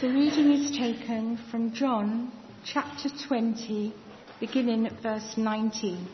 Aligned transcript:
The 0.00 0.08
reading 0.08 0.50
is 0.52 0.70
taken 0.70 1.38
from 1.50 1.74
John 1.74 2.32
chapter 2.64 3.10
20, 3.28 3.92
beginning 4.40 4.86
at 4.86 5.02
verse 5.02 5.34
19. 5.36 6.08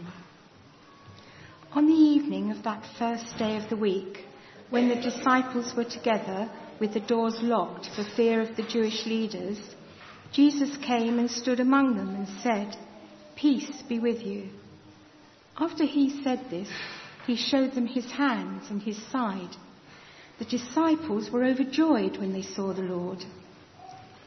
On 1.70 1.86
the 1.86 1.92
evening 1.92 2.50
of 2.50 2.64
that 2.64 2.84
first 2.98 3.38
day 3.38 3.56
of 3.56 3.70
the 3.70 3.76
week, 3.76 4.24
when 4.70 4.88
the 4.88 4.96
disciples 4.96 5.72
were 5.76 5.84
together 5.84 6.50
with 6.80 6.94
the 6.94 7.00
doors 7.00 7.36
locked 7.40 7.86
for 7.94 8.02
fear 8.02 8.40
of 8.40 8.56
the 8.56 8.64
Jewish 8.64 9.06
leaders, 9.06 9.56
Jesus 10.32 10.76
came 10.78 11.20
and 11.20 11.30
stood 11.30 11.60
among 11.60 11.96
them 11.96 12.12
and 12.16 12.28
said, 12.42 12.76
Peace 13.36 13.84
be 13.88 14.00
with 14.00 14.20
you. 14.20 14.48
After 15.56 15.84
he 15.84 16.24
said 16.24 16.40
this, 16.50 16.68
he 17.24 17.36
showed 17.36 17.74
them 17.74 17.86
his 17.86 18.10
hands 18.10 18.64
and 18.68 18.82
his 18.82 19.00
side. 19.12 19.54
The 20.40 20.44
disciples 20.44 21.30
were 21.30 21.44
overjoyed 21.44 22.16
when 22.16 22.32
they 22.32 22.42
saw 22.42 22.72
the 22.72 22.82
Lord. 22.82 23.24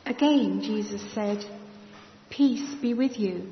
Again, 0.09 0.61
Jesus 0.63 1.03
said, 1.13 1.45
Peace 2.31 2.73
be 2.81 2.95
with 2.95 3.19
you. 3.19 3.51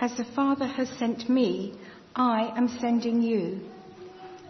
As 0.00 0.16
the 0.16 0.24
Father 0.24 0.66
has 0.66 0.88
sent 0.98 1.28
me, 1.28 1.78
I 2.16 2.50
am 2.56 2.68
sending 2.80 3.20
you. 3.20 3.60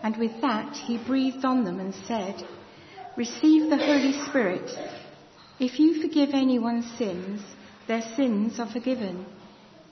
And 0.01 0.17
with 0.17 0.41
that, 0.43 0.77
he 0.77 0.97
breathed 0.97 1.45
on 1.45 1.65
them 1.65 1.81
and 1.81 1.93
said, 2.07 2.47
Receive 3.17 3.69
the 3.69 3.79
Holy 3.79 4.13
Spirit. 4.29 4.71
If 5.59 5.81
you 5.81 6.01
forgive 6.01 6.31
anyone's 6.35 6.89
sins, 6.97 7.43
their 7.89 8.03
sins 8.15 8.61
are 8.61 8.71
forgiven. 8.71 9.27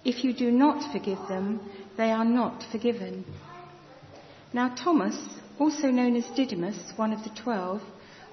If 0.05 0.23
you 0.23 0.33
do 0.33 0.53
not 0.53 0.93
forgive 0.93 1.19
them, 1.29 1.61
they 1.97 2.13
are 2.13 2.25
not 2.25 2.63
forgiven. 2.71 3.25
Now 4.53 4.77
Thomas, 4.77 5.19
also 5.59 5.89
known 5.89 6.15
as 6.15 6.25
Didymus, 6.37 6.93
one 6.95 7.13
of 7.13 7.25
the 7.25 7.31
twelve, 7.43 7.83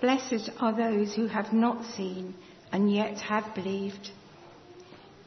Blessed 0.00 0.50
are 0.58 0.74
those 0.74 1.14
who 1.14 1.26
have 1.26 1.52
not 1.52 1.84
seen 1.96 2.34
and 2.72 2.92
yet 2.92 3.18
have 3.20 3.54
believed. 3.54 4.10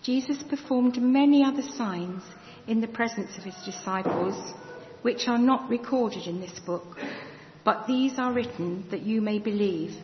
Jesus 0.04 0.42
performed 0.44 1.02
many 1.02 1.44
other 1.44 1.64
signs 1.64 2.24
in 2.68 2.82
the 2.82 2.88
presence 2.88 3.38
of 3.38 3.44
his 3.44 3.56
disciples, 3.66 4.54
which 5.02 5.28
are 5.28 5.40
not 5.40 5.70
recorded 5.70 6.28
in 6.28 6.40
this 6.40 6.60
book, 6.60 6.98
but 7.64 7.88
these 7.88 8.18
are 8.18 8.32
written 8.32 8.86
that 8.92 9.02
you 9.02 9.22
may 9.22 9.40
believe 9.40 9.96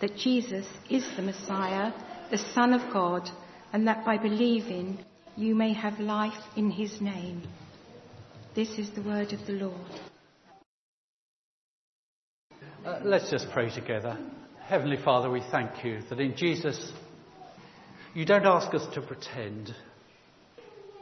that 0.00 0.16
Jesus 0.16 0.66
is 0.88 1.04
the 1.16 1.22
Messiah, 1.22 1.92
the 2.30 2.38
Son 2.38 2.72
of 2.72 2.92
God, 2.92 3.28
and 3.72 3.86
that 3.88 4.04
by 4.04 4.18
believing 4.18 4.98
you 5.36 5.54
may 5.54 5.72
have 5.72 5.98
life 5.98 6.42
in 6.56 6.70
his 6.70 7.00
name. 7.00 7.42
This 8.54 8.78
is 8.78 8.90
the 8.90 9.02
word 9.02 9.32
of 9.32 9.46
the 9.46 9.52
Lord. 9.54 10.11
Uh, 12.84 12.98
let's 13.04 13.30
just 13.30 13.46
pray 13.52 13.72
together. 13.72 14.18
Heavenly 14.66 14.96
Father, 15.04 15.30
we 15.30 15.40
thank 15.52 15.84
you 15.84 16.00
that 16.10 16.18
in 16.18 16.36
Jesus 16.36 16.92
you 18.12 18.24
don't 18.26 18.44
ask 18.44 18.74
us 18.74 18.84
to 18.94 19.00
pretend. 19.00 19.72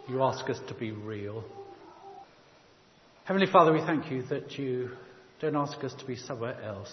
You 0.07 0.23
ask 0.23 0.51
us 0.51 0.61
to 0.69 0.75
be 0.75 0.91
real. 0.91 1.43
Heavenly 3.25 3.51
Father, 3.51 3.73
we 3.73 3.81
thank 3.81 4.11
you 4.11 4.25
that 4.25 4.59
you 4.59 4.91
don't 5.41 5.57
ask 5.57 5.83
us 5.83 5.95
to 5.95 6.05
be 6.05 6.17
somewhere 6.17 6.63
else. 6.63 6.93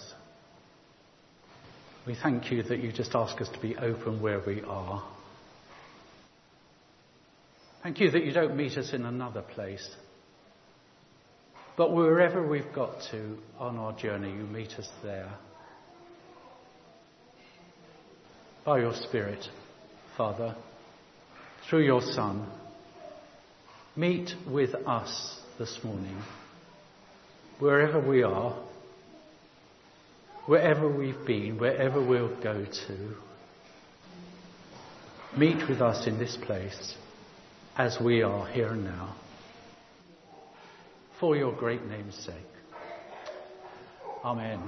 We 2.06 2.16
thank 2.22 2.50
you 2.50 2.62
that 2.62 2.78
you 2.78 2.90
just 2.90 3.14
ask 3.14 3.38
us 3.42 3.48
to 3.50 3.60
be 3.60 3.76
open 3.76 4.22
where 4.22 4.40
we 4.40 4.62
are. 4.62 5.06
Thank 7.82 8.00
you 8.00 8.10
that 8.10 8.24
you 8.24 8.32
don't 8.32 8.56
meet 8.56 8.78
us 8.78 8.94
in 8.94 9.04
another 9.04 9.42
place. 9.42 9.86
But 11.78 11.94
wherever 11.94 12.44
we've 12.44 12.72
got 12.74 13.02
to 13.12 13.38
on 13.56 13.76
our 13.78 13.92
journey, 13.92 14.32
you 14.32 14.42
meet 14.42 14.72
us 14.72 14.88
there. 15.04 15.32
By 18.64 18.80
your 18.80 18.94
Spirit. 18.94 19.46
Father, 20.16 20.56
through 21.70 21.84
your 21.84 22.02
Son, 22.02 22.50
meet 23.94 24.30
with 24.50 24.74
us 24.74 25.38
this 25.60 25.78
morning, 25.84 26.20
wherever 27.60 28.00
we 28.00 28.24
are, 28.24 28.60
wherever 30.46 30.88
we've 30.88 31.24
been, 31.24 31.58
wherever 31.58 32.04
we'll 32.04 32.34
go 32.42 32.64
to. 32.64 33.14
Meet 35.38 35.68
with 35.68 35.80
us 35.80 36.08
in 36.08 36.18
this 36.18 36.36
place 36.44 36.96
as 37.76 37.98
we 38.04 38.22
are 38.22 38.48
here 38.48 38.72
and 38.72 38.82
now. 38.82 39.14
For 41.20 41.36
your 41.36 41.52
great 41.52 41.84
name's 41.84 42.14
sake. 42.14 42.34
Amen. 44.24 44.62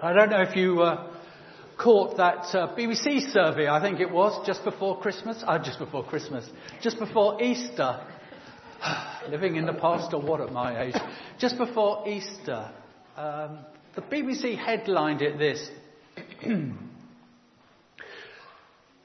I 0.00 0.12
don't 0.12 0.30
know 0.30 0.42
if 0.42 0.54
you 0.54 0.80
uh, 0.80 1.12
caught 1.76 2.16
that 2.18 2.54
uh, 2.54 2.76
BBC 2.76 3.32
survey, 3.32 3.66
I 3.68 3.80
think 3.80 3.98
it 3.98 4.10
was, 4.10 4.46
just 4.46 4.62
before 4.62 5.00
Christmas. 5.00 5.42
Uh, 5.44 5.58
just 5.58 5.80
before 5.80 6.04
Christmas. 6.04 6.48
Just 6.82 7.00
before 7.00 7.42
Easter. 7.42 8.00
Living 9.28 9.56
in 9.56 9.66
the 9.66 9.72
past 9.72 10.14
or 10.14 10.22
what 10.22 10.40
at 10.40 10.52
my 10.52 10.82
age. 10.82 10.94
Just 11.40 11.58
before 11.58 12.06
Easter. 12.08 12.70
Um, 13.16 13.58
the 13.96 14.02
BBC 14.02 14.56
headlined 14.56 15.20
it 15.20 15.36
this. 15.36 15.68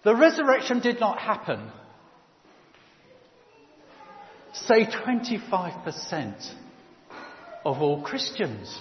the 0.04 0.16
resurrection 0.16 0.80
did 0.80 1.00
not 1.00 1.18
happen. 1.18 1.72
Say 4.66 4.86
25% 4.86 6.54
of 7.66 7.82
all 7.82 8.02
Christians. 8.04 8.80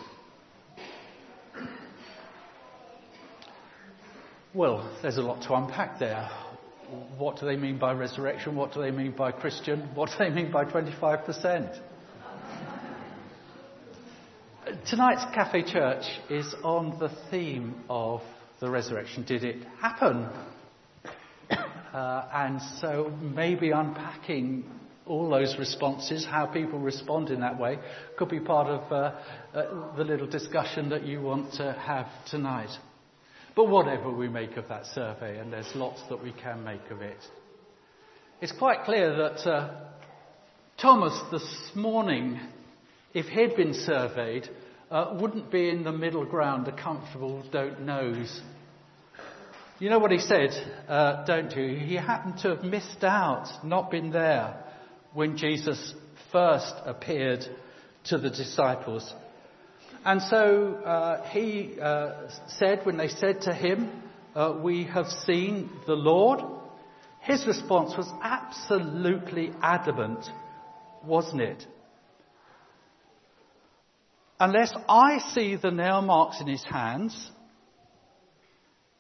Well, 4.53 4.91
there's 5.01 5.17
a 5.17 5.23
lot 5.23 5.43
to 5.43 5.55
unpack 5.55 5.99
there. 5.99 6.29
What 7.17 7.39
do 7.39 7.47
they 7.47 7.57
mean 7.57 7.79
by 7.79 7.93
resurrection? 7.93 8.57
What 8.57 8.75
do 8.75 8.83
they 8.83 8.91
mean 8.91 9.13
by 9.13 9.33
Christian? 9.33 9.89
What 9.95 10.11
do 10.11 10.17
they 10.19 10.31
mean 10.31 10.51
by 10.51 10.65
25%? 10.65 11.81
Tonight's 14.89 15.25
Cafe 15.35 15.63
Church 15.63 16.05
is 16.29 16.55
on 16.63 16.99
the 16.99 17.11
theme 17.31 17.75
of 17.89 18.21
the 18.61 18.69
resurrection. 18.69 19.25
Did 19.25 19.45
it 19.45 19.67
happen? 19.81 20.29
Uh, 21.91 22.25
and 22.33 22.61
so 22.81 23.13
maybe 23.21 23.73
unpacking 23.73 24.65
all 25.11 25.29
those 25.29 25.57
responses, 25.59 26.25
how 26.25 26.47
people 26.47 26.79
respond 26.79 27.31
in 27.31 27.41
that 27.41 27.59
way, 27.59 27.79
could 28.17 28.29
be 28.29 28.39
part 28.39 28.69
of 28.69 28.93
uh, 28.93 29.21
uh, 29.53 29.97
the 29.97 30.05
little 30.05 30.29
discussion 30.29 30.91
that 30.91 31.05
you 31.05 31.21
want 31.21 31.53
to 31.55 31.73
have 31.73 32.07
tonight. 32.31 32.71
But 33.57 33.69
whatever 33.69 34.09
we 34.13 34.29
make 34.29 34.57
of 34.57 34.69
that 34.69 34.87
survey, 34.87 35.39
and 35.39 35.53
there's 35.53 35.75
lots 35.75 36.01
that 36.09 36.23
we 36.23 36.33
can 36.33 36.63
make 36.63 36.89
of 36.93 37.03
it, 37.03 37.19
it's 38.41 38.53
quite 38.53 38.85
clear 38.85 39.17
that 39.17 39.51
uh, 39.51 39.81
Thomas 40.81 41.21
this 41.33 41.73
morning, 41.75 42.39
if 43.13 43.27
he'd 43.27 43.57
been 43.57 43.75
surveyed, 43.75 44.49
uh, 44.93 45.17
wouldn't 45.21 45.51
be 45.51 45.69
in 45.71 45.83
the 45.83 45.93
middle 45.93 46.25
ground, 46.25 46.67
the 46.67 46.73
comfortable 46.73 47.43
don't 47.51 47.81
knows. 47.81 48.41
You 49.81 49.91
know 49.91 49.99
what 49.99 50.13
he 50.13 50.21
said, 50.21 50.51
uh, 50.89 51.25
don't 51.25 51.51
you? 51.57 51.77
He 51.77 51.97
happened 51.97 52.39
to 52.43 52.55
have 52.55 52.63
missed 52.63 53.03
out, 53.03 53.49
not 53.65 53.91
been 53.91 54.11
there 54.11 54.70
when 55.13 55.37
Jesus 55.37 55.95
first 56.33 56.75
appeared 56.85 57.45
to 58.05 58.19
the 58.19 58.31
disciples. 58.31 59.13
And 60.05 60.23
so 60.23 60.75
uh, 60.75 61.29
he 61.29 61.79
uh, 61.81 62.29
said, 62.49 62.87
when 62.87 62.97
they 62.97 63.09
said 63.09 63.43
to 63.43 63.53
him, 63.53 63.91
uh, 64.35 64.59
We 64.63 64.85
have 64.85 65.09
seen 65.09 65.71
the 65.87 65.95
Lord, 65.95 66.41
His 67.21 67.47
response 67.47 67.95
was 67.97 68.11
absolutely 68.23 69.53
adamant, 69.61 70.25
wasn't 71.05 71.43
it? 71.43 71.67
Unless 74.39 74.73
I 74.89 75.19
see 75.35 75.57
the 75.57 75.71
nail 75.71 76.01
marks 76.01 76.41
in 76.41 76.47
his 76.47 76.65
hands 76.65 77.31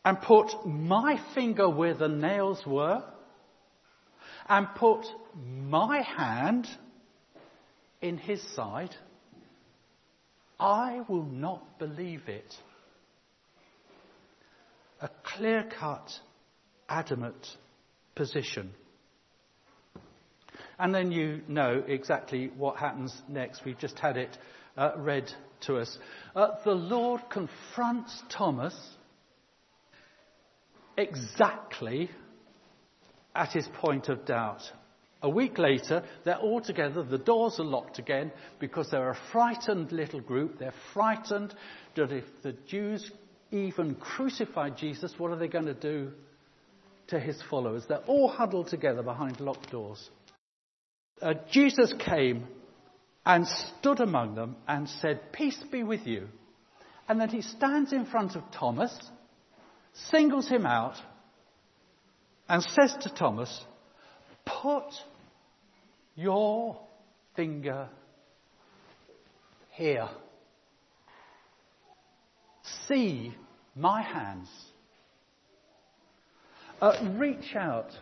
and 0.04 0.20
put 0.20 0.66
my 0.66 1.18
finger 1.34 1.68
where 1.68 1.94
the 1.94 2.08
nails 2.08 2.62
were 2.66 3.02
and 4.50 4.66
put 4.74 5.06
my 5.68 6.02
hand 6.02 6.66
in 8.02 8.18
his 8.18 8.42
side, 8.54 8.94
I 10.58 11.02
will 11.08 11.24
not 11.24 11.78
believe 11.78 12.22
it. 12.26 12.52
A 15.00 15.08
clear 15.22 15.64
cut, 15.78 16.10
adamant 16.88 17.46
position. 18.16 18.72
And 20.80 20.92
then 20.92 21.12
you 21.12 21.42
know 21.46 21.84
exactly 21.86 22.50
what 22.56 22.76
happens 22.76 23.14
next. 23.28 23.64
We've 23.64 23.78
just 23.78 24.00
had 24.00 24.16
it 24.16 24.36
uh, 24.76 24.92
read 24.96 25.30
to 25.66 25.76
us. 25.76 25.96
Uh, 26.34 26.48
the 26.64 26.72
Lord 26.72 27.20
confronts 27.30 28.20
Thomas 28.28 28.74
exactly 30.96 32.10
at 33.40 33.52
his 33.52 33.66
point 33.80 34.10
of 34.10 34.26
doubt. 34.26 34.60
A 35.22 35.28
week 35.28 35.56
later, 35.56 36.04
they're 36.24 36.36
all 36.36 36.60
together. 36.60 37.02
The 37.02 37.16
doors 37.16 37.58
are 37.58 37.64
locked 37.64 37.98
again 37.98 38.32
because 38.58 38.90
they're 38.90 39.10
a 39.10 39.18
frightened 39.32 39.92
little 39.92 40.20
group. 40.20 40.58
They're 40.58 40.74
frightened 40.92 41.54
that 41.96 42.12
if 42.12 42.24
the 42.42 42.52
Jews 42.68 43.10
even 43.50 43.94
crucify 43.94 44.70
Jesus, 44.70 45.14
what 45.16 45.30
are 45.30 45.38
they 45.38 45.48
going 45.48 45.64
to 45.64 45.74
do 45.74 46.12
to 47.08 47.18
his 47.18 47.40
followers? 47.48 47.84
They're 47.88 48.04
all 48.06 48.28
huddled 48.28 48.68
together 48.68 49.02
behind 49.02 49.40
locked 49.40 49.70
doors. 49.70 50.10
Uh, 51.22 51.32
Jesus 51.50 51.94
came 51.98 52.46
and 53.24 53.46
stood 53.46 54.00
among 54.00 54.34
them 54.34 54.56
and 54.68 54.86
said, 54.86 55.32
Peace 55.32 55.62
be 55.72 55.82
with 55.82 56.06
you. 56.06 56.28
And 57.08 57.18
then 57.18 57.30
he 57.30 57.40
stands 57.40 57.94
in 57.94 58.04
front 58.04 58.36
of 58.36 58.42
Thomas, 58.52 58.94
singles 60.10 60.46
him 60.46 60.66
out, 60.66 60.96
and 62.50 62.64
says 62.64 62.96
to 63.02 63.08
Thomas, 63.14 63.64
Put 64.44 64.88
your 66.16 66.80
finger 67.36 67.88
here. 69.70 70.08
See 72.88 73.32
my 73.76 74.02
hands. 74.02 74.48
Uh, 76.82 77.14
reach 77.16 77.54
out 77.54 77.92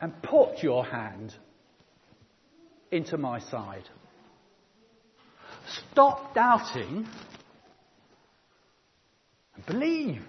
and 0.00 0.20
put 0.22 0.64
your 0.64 0.84
hand 0.84 1.32
into 2.90 3.16
my 3.16 3.38
side. 3.38 3.88
Stop 5.92 6.34
doubting 6.34 7.06
and 9.54 9.66
believe. 9.66 10.22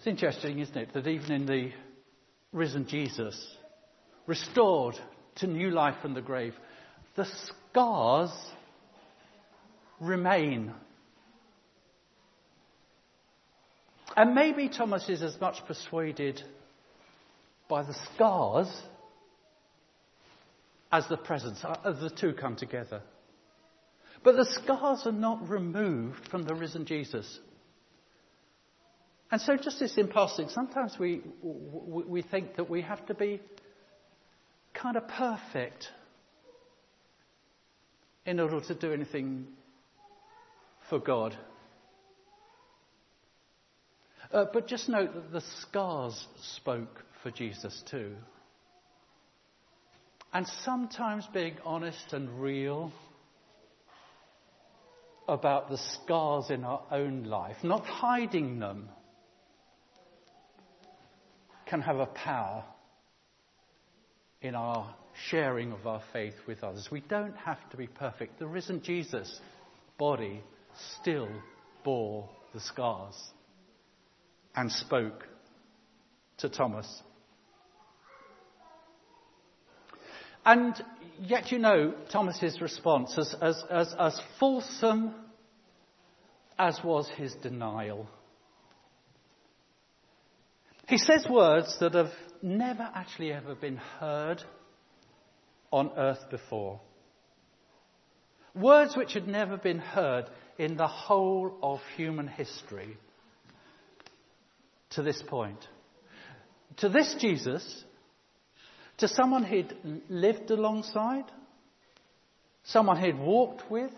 It's 0.00 0.06
interesting, 0.06 0.60
isn't 0.60 0.78
it, 0.78 0.94
that 0.94 1.06
even 1.06 1.30
in 1.30 1.44
the 1.44 1.72
risen 2.52 2.86
Jesus, 2.86 3.38
restored 4.26 4.94
to 5.36 5.46
new 5.46 5.68
life 5.68 5.96
from 6.00 6.14
the 6.14 6.22
grave, 6.22 6.54
the 7.16 7.26
scars 7.70 8.30
remain. 10.00 10.72
And 14.16 14.34
maybe 14.34 14.70
Thomas 14.70 15.06
is 15.10 15.20
as 15.20 15.38
much 15.38 15.56
persuaded 15.66 16.42
by 17.68 17.82
the 17.82 17.94
scars 18.14 18.74
as 20.90 21.06
the 21.08 21.18
presence, 21.18 21.62
uh, 21.62 21.92
the 21.92 22.08
two 22.08 22.32
come 22.32 22.56
together. 22.56 23.02
But 24.24 24.36
the 24.36 24.46
scars 24.46 25.02
are 25.04 25.12
not 25.12 25.46
removed 25.46 26.26
from 26.30 26.44
the 26.44 26.54
risen 26.54 26.86
Jesus. 26.86 27.38
And 29.30 29.40
so, 29.40 29.56
just 29.56 29.78
this 29.78 29.96
in 29.96 30.08
passing, 30.08 30.48
sometimes 30.48 30.98
we, 30.98 31.22
we 31.42 32.22
think 32.22 32.56
that 32.56 32.68
we 32.68 32.82
have 32.82 33.06
to 33.06 33.14
be 33.14 33.40
kind 34.74 34.96
of 34.96 35.06
perfect 35.06 35.88
in 38.26 38.40
order 38.40 38.60
to 38.60 38.74
do 38.74 38.92
anything 38.92 39.46
for 40.88 40.98
God. 40.98 41.36
Uh, 44.32 44.46
but 44.52 44.66
just 44.66 44.88
note 44.88 45.14
that 45.14 45.32
the 45.32 45.42
scars 45.60 46.26
spoke 46.42 47.04
for 47.22 47.30
Jesus 47.30 47.82
too. 47.90 48.14
And 50.32 50.46
sometimes 50.64 51.26
being 51.32 51.56
honest 51.64 52.12
and 52.12 52.40
real 52.40 52.92
about 55.28 55.68
the 55.68 55.78
scars 55.78 56.50
in 56.50 56.64
our 56.64 56.82
own 56.90 57.24
life, 57.24 57.56
not 57.62 57.84
hiding 57.86 58.58
them 58.58 58.88
can 61.70 61.80
have 61.80 62.00
a 62.00 62.06
power 62.06 62.64
in 64.42 64.56
our 64.56 64.92
sharing 65.28 65.70
of 65.72 65.86
our 65.86 66.02
faith 66.12 66.34
with 66.46 66.64
others. 66.64 66.88
We 66.90 67.00
don't 67.00 67.36
have 67.36 67.58
to 67.70 67.76
be 67.76 67.86
perfect. 67.86 68.40
The 68.40 68.46
risen 68.46 68.82
Jesus' 68.82 69.40
body 69.96 70.42
still 70.98 71.28
bore 71.84 72.28
the 72.52 72.60
scars 72.60 73.14
and 74.56 74.70
spoke 74.72 75.28
to 76.38 76.48
Thomas. 76.48 77.02
And 80.44 80.74
yet, 81.20 81.52
you 81.52 81.58
know, 81.58 81.94
Thomas's 82.10 82.60
response, 82.60 83.16
as, 83.16 83.34
as, 83.40 83.62
as, 83.70 83.94
as 83.96 84.20
fulsome 84.40 85.14
as 86.58 86.80
was 86.82 87.08
his 87.16 87.34
denial, 87.34 88.08
he 90.90 90.98
says 90.98 91.24
words 91.30 91.76
that 91.78 91.94
have 91.94 92.10
never 92.42 92.82
actually 92.94 93.32
ever 93.32 93.54
been 93.54 93.76
heard 93.76 94.42
on 95.70 95.92
earth 95.96 96.28
before. 96.30 96.80
Words 98.56 98.96
which 98.96 99.12
had 99.12 99.28
never 99.28 99.56
been 99.56 99.78
heard 99.78 100.24
in 100.58 100.76
the 100.76 100.88
whole 100.88 101.56
of 101.62 101.78
human 101.96 102.26
history 102.26 102.96
to 104.90 105.02
this 105.02 105.22
point. 105.28 105.64
To 106.78 106.88
this 106.88 107.14
Jesus, 107.20 107.84
to 108.98 109.06
someone 109.06 109.44
he'd 109.44 109.72
lived 110.08 110.50
alongside, 110.50 111.30
someone 112.64 113.00
he'd 113.00 113.18
walked 113.18 113.70
with, 113.70 113.92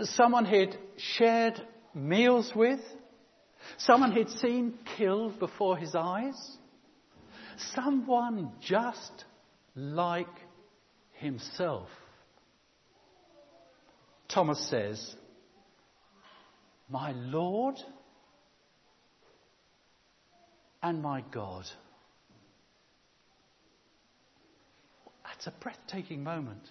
someone 0.00 0.46
he'd 0.46 0.74
shared 0.96 1.60
meals 1.94 2.50
with, 2.56 2.80
Someone 3.78 4.12
he'd 4.12 4.30
seen 4.30 4.74
killed 4.96 5.38
before 5.38 5.76
his 5.76 5.94
eyes. 5.94 6.56
Someone 7.74 8.52
just 8.60 9.24
like 9.74 10.26
himself. 11.12 11.88
Thomas 14.28 14.68
says, 14.68 15.14
My 16.88 17.12
Lord 17.12 17.76
and 20.82 21.02
my 21.02 21.22
God. 21.30 21.64
That's 25.24 25.46
a 25.46 25.60
breathtaking 25.62 26.24
moment. 26.24 26.62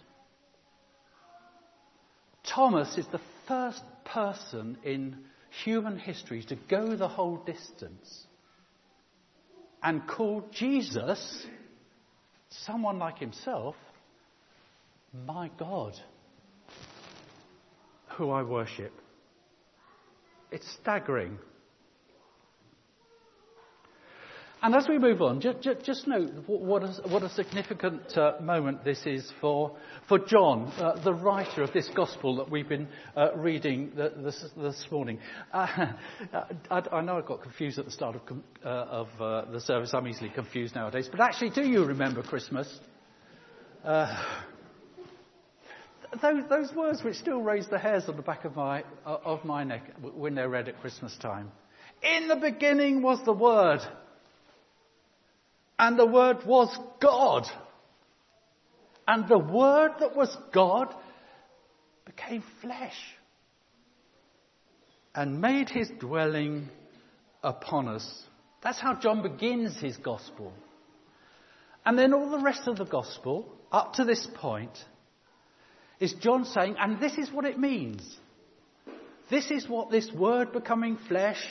Thomas 2.43 2.97
is 2.97 3.07
the 3.11 3.21
first 3.47 3.83
person 4.05 4.77
in 4.83 5.17
human 5.51 5.97
history 5.97 6.43
to 6.43 6.55
go 6.55 6.95
the 6.95 7.07
whole 7.07 7.37
distance 7.37 8.25
and 9.83 10.07
call 10.07 10.47
Jesus, 10.51 11.45
someone 12.49 12.99
like 12.99 13.19
himself, 13.19 13.75
my 15.25 15.49
God, 15.57 15.93
who 18.09 18.29
I 18.29 18.43
worship. 18.43 18.93
It's 20.51 20.69
staggering. 20.81 21.37
And 24.63 24.75
as 24.75 24.87
we 24.87 24.99
move 24.99 25.23
on, 25.23 25.41
just, 25.41 25.61
just, 25.61 25.83
just 25.83 26.07
note 26.07 26.29
what 26.45 26.83
a, 26.83 26.89
what 27.07 27.23
a 27.23 27.29
significant 27.29 28.15
uh, 28.15 28.33
moment 28.39 28.83
this 28.85 29.01
is 29.07 29.27
for, 29.41 29.75
for 30.07 30.19
John, 30.19 30.71
uh, 30.77 31.01
the 31.03 31.15
writer 31.15 31.63
of 31.63 31.73
this 31.73 31.89
gospel 31.95 32.35
that 32.35 32.51
we've 32.51 32.69
been 32.69 32.87
uh, 33.17 33.35
reading 33.35 33.91
this, 33.95 34.45
this, 34.55 34.85
morning. 34.91 35.17
Uh, 35.51 35.87
I, 36.69 36.83
I, 36.91 37.01
know 37.01 37.17
I 37.17 37.21
got 37.21 37.41
confused 37.41 37.79
at 37.79 37.85
the 37.85 37.91
start 37.91 38.15
of, 38.15 38.21
uh, 38.63 38.67
of 38.69 39.07
uh, 39.19 39.51
the 39.51 39.59
service. 39.59 39.93
I'm 39.93 40.07
easily 40.07 40.29
confused 40.29 40.75
nowadays. 40.75 41.09
But 41.09 41.21
actually, 41.21 41.49
do 41.49 41.63
you 41.63 41.83
remember 41.83 42.21
Christmas? 42.21 42.71
those, 43.83 44.13
those 46.49 46.71
words 46.75 47.03
which 47.03 47.15
still 47.15 47.41
raise 47.41 47.67
the 47.67 47.79
hairs 47.79 48.03
on 48.07 48.15
the 48.15 48.21
back 48.21 48.45
of 48.45 48.55
my, 48.55 48.83
of 49.05 49.43
my 49.43 49.63
neck 49.63 49.91
when 50.01 50.35
they're 50.35 50.49
read 50.49 50.69
at 50.69 50.79
Christmas 50.81 51.17
time. 51.17 51.51
In 52.03 52.27
the 52.27 52.35
beginning 52.35 53.01
was 53.01 53.23
the 53.25 53.33
Word, 53.33 53.81
and 55.81 55.97
the 55.97 56.05
Word 56.05 56.45
was 56.45 56.77
God. 57.01 57.47
And 59.07 59.27
the 59.27 59.39
Word 59.39 59.93
that 59.99 60.15
was 60.15 60.33
God 60.53 60.93
became 62.05 62.43
flesh 62.61 62.95
and 65.15 65.41
made 65.41 65.69
his 65.69 65.89
dwelling 65.99 66.69
upon 67.43 67.87
us. 67.87 68.07
That's 68.63 68.79
how 68.79 68.93
John 68.93 69.23
begins 69.23 69.81
his 69.81 69.97
gospel. 69.97 70.53
And 71.83 71.97
then 71.97 72.13
all 72.13 72.29
the 72.29 72.39
rest 72.39 72.67
of 72.67 72.77
the 72.77 72.85
gospel, 72.85 73.51
up 73.71 73.93
to 73.93 74.05
this 74.05 74.27
point, 74.35 74.77
is 75.99 76.13
John 76.13 76.45
saying, 76.45 76.75
and 76.79 76.99
this 76.99 77.17
is 77.17 77.31
what 77.31 77.45
it 77.45 77.57
means. 77.57 78.07
This 79.31 79.49
is 79.49 79.67
what 79.67 79.89
this 79.89 80.11
word 80.11 80.53
becoming 80.53 80.97
flesh 81.07 81.41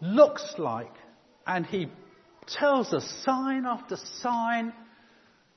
looks 0.00 0.54
like. 0.58 0.94
And 1.44 1.66
he 1.66 1.88
tells 2.46 2.92
us 2.92 3.04
sign 3.24 3.66
after 3.66 3.96
sign 4.20 4.72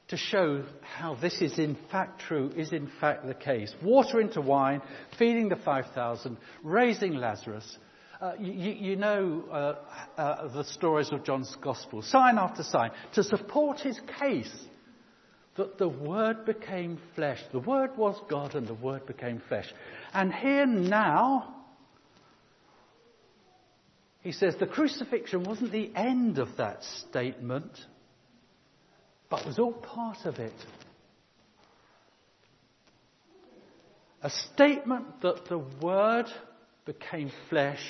to 0.10 0.17
show 0.17 0.63
how 0.81 1.15
this 1.15 1.39
is 1.39 1.60
in 1.60 1.77
fact 1.91 2.22
true, 2.22 2.51
is 2.55 2.74
in 2.74 2.89
fact 3.00 3.27
the 3.27 3.34
case. 3.34 3.74
Water 3.81 4.19
into 4.19 4.41
wine, 4.41 4.81
feeding 5.17 5.50
the 5.50 5.55
5,000, 5.55 6.38
raising 6.63 7.13
Lazarus. 7.13 7.77
Uh, 8.19 8.34
you, 8.39 8.74
you, 8.74 8.96
know 8.96 9.46
uh, 9.51 9.75
uh, 10.19 10.48
the 10.50 10.63
stories 10.63 11.12
of 11.12 11.24
John's 11.24 11.55
Gospel, 11.62 12.01
sign 12.01 12.38
after 12.38 12.63
sign, 12.63 12.91
to 13.13 13.24
support 13.24 13.79
his 13.79 14.00
case 14.19 14.51
that 15.55 15.77
the 15.77 15.88
Word 15.88 16.46
became 16.46 17.00
flesh. 17.15 17.39
The 17.51 17.60
Word 17.60 17.96
was 17.96 18.19
God 18.29 18.55
and 18.55 18.67
the 18.67 18.74
Word 18.74 19.05
became 19.05 19.41
flesh. 19.48 19.72
And 20.13 20.34
here 20.34 20.65
now, 20.65 21.58
he 24.21 24.31
says 24.31 24.55
the 24.59 24.67
crucifixion 24.67 25.43
wasn't 25.43 25.71
the 25.71 25.91
end 25.95 26.39
of 26.39 26.57
that 26.57 26.83
statement 26.83 27.71
but 29.29 29.45
was 29.45 29.59
all 29.59 29.73
part 29.73 30.25
of 30.25 30.39
it. 30.39 30.53
A 34.21 34.29
statement 34.29 35.21
that 35.21 35.45
the 35.47 35.59
Word 35.59 36.25
became 36.85 37.31
flesh 37.49 37.83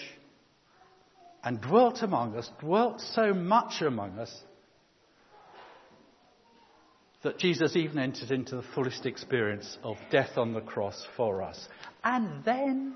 and 1.44 1.62
dwelt 1.62 2.04
among 2.04 2.36
us, 2.36 2.50
dwelt 2.60 3.00
so 3.00 3.34
much 3.34 3.82
among 3.82 4.20
us, 4.20 4.36
that 7.24 7.40
Jesus 7.40 7.76
even 7.76 7.98
entered 7.98 8.32
into 8.32 8.58
the 8.58 8.66
fullest 8.76 9.06
experience 9.06 9.78
of 9.84 9.98
death 10.12 10.38
on 10.38 10.54
the 10.54 10.62
cross 10.62 11.06
for 11.18 11.42
us. 11.42 11.68
And 12.04 12.44
then 12.44 12.96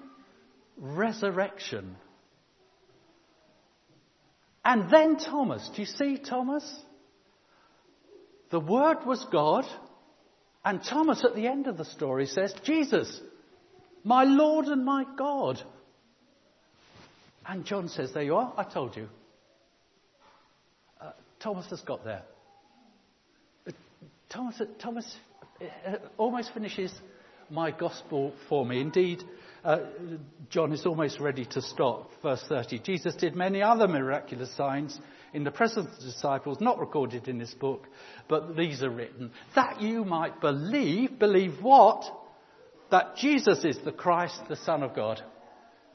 resurrection. 0.77 1.95
And 4.65 4.89
then 4.89 5.17
Thomas. 5.17 5.69
Do 5.75 5.81
you 5.81 5.85
see 5.85 6.17
Thomas? 6.17 6.63
The 8.49 8.59
Word 8.59 9.05
was 9.05 9.25
God, 9.31 9.65
and 10.63 10.83
Thomas 10.83 11.25
at 11.25 11.35
the 11.35 11.47
end 11.47 11.67
of 11.67 11.77
the 11.77 11.85
story 11.85 12.27
says, 12.27 12.53
Jesus, 12.63 13.19
my 14.03 14.23
Lord 14.23 14.65
and 14.67 14.85
my 14.85 15.05
God. 15.17 15.61
And 17.45 17.65
John 17.65 17.89
says, 17.89 18.13
There 18.13 18.23
you 18.23 18.35
are, 18.35 18.53
I 18.55 18.63
told 18.63 18.95
you. 18.95 19.09
Uh, 21.01 21.11
Thomas 21.41 21.69
has 21.71 21.81
got 21.81 22.05
there. 22.05 22.21
But 23.65 23.73
Thomas, 24.29 24.61
Thomas 24.79 25.15
uh, 25.61 25.95
almost 26.17 26.53
finishes 26.53 26.93
my 27.49 27.71
gospel 27.71 28.33
for 28.47 28.65
me. 28.65 28.79
Indeed, 28.79 29.23
uh, 29.63 29.79
John 30.49 30.73
is 30.73 30.85
almost 30.85 31.19
ready 31.19 31.45
to 31.45 31.61
stop. 31.61 32.11
Verse 32.21 32.43
30. 32.47 32.79
Jesus 32.79 33.15
did 33.15 33.35
many 33.35 33.61
other 33.61 33.87
miraculous 33.87 34.53
signs 34.55 34.99
in 35.33 35.43
the 35.43 35.51
presence 35.51 35.87
of 35.89 35.99
the 35.99 36.11
disciples, 36.11 36.59
not 36.61 36.79
recorded 36.79 37.27
in 37.27 37.39
this 37.39 37.53
book, 37.53 37.87
but 38.27 38.55
these 38.55 38.83
are 38.83 38.89
written, 38.89 39.31
that 39.55 39.81
you 39.81 40.05
might 40.05 40.39
believe, 40.39 41.17
believe 41.17 41.61
what? 41.61 42.03
That 42.91 43.15
Jesus 43.15 43.65
is 43.65 43.79
the 43.83 43.91
Christ, 43.91 44.39
the 44.47 44.55
Son 44.55 44.83
of 44.83 44.95
God. 44.95 45.21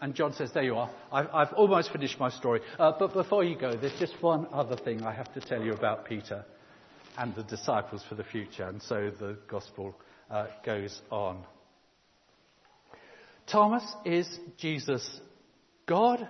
And 0.00 0.14
John 0.14 0.32
says, 0.32 0.50
There 0.52 0.62
you 0.62 0.76
are. 0.76 0.90
I've, 1.12 1.28
I've 1.32 1.52
almost 1.52 1.92
finished 1.92 2.18
my 2.18 2.30
story. 2.30 2.60
Uh, 2.78 2.92
but 2.98 3.12
before 3.12 3.44
you 3.44 3.56
go, 3.56 3.76
there's 3.76 3.98
just 3.98 4.20
one 4.22 4.46
other 4.52 4.76
thing 4.76 5.02
I 5.02 5.12
have 5.12 5.32
to 5.34 5.40
tell 5.40 5.62
you 5.62 5.72
about 5.72 6.06
Peter 6.06 6.44
and 7.16 7.34
the 7.34 7.42
disciples 7.42 8.04
for 8.08 8.14
the 8.14 8.25
future. 8.25 8.64
And 8.64 8.80
so 8.82 9.10
the 9.18 9.38
gospel 9.48 9.94
uh, 10.30 10.46
goes 10.64 11.00
on. 11.10 11.44
Thomas 13.50 13.85
is 14.05 14.28
Jesus 14.59 15.21
God 15.87 16.28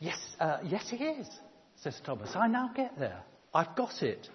Yes, 0.00 0.18
uh, 0.40 0.58
yes, 0.64 0.88
he 0.90 0.96
is, 0.96 1.28
says 1.76 2.00
Thomas. 2.04 2.30
I 2.34 2.48
now 2.48 2.70
get 2.74 2.98
there. 2.98 3.22
I've 3.52 3.76
got 3.76 4.02
it. 4.02 4.28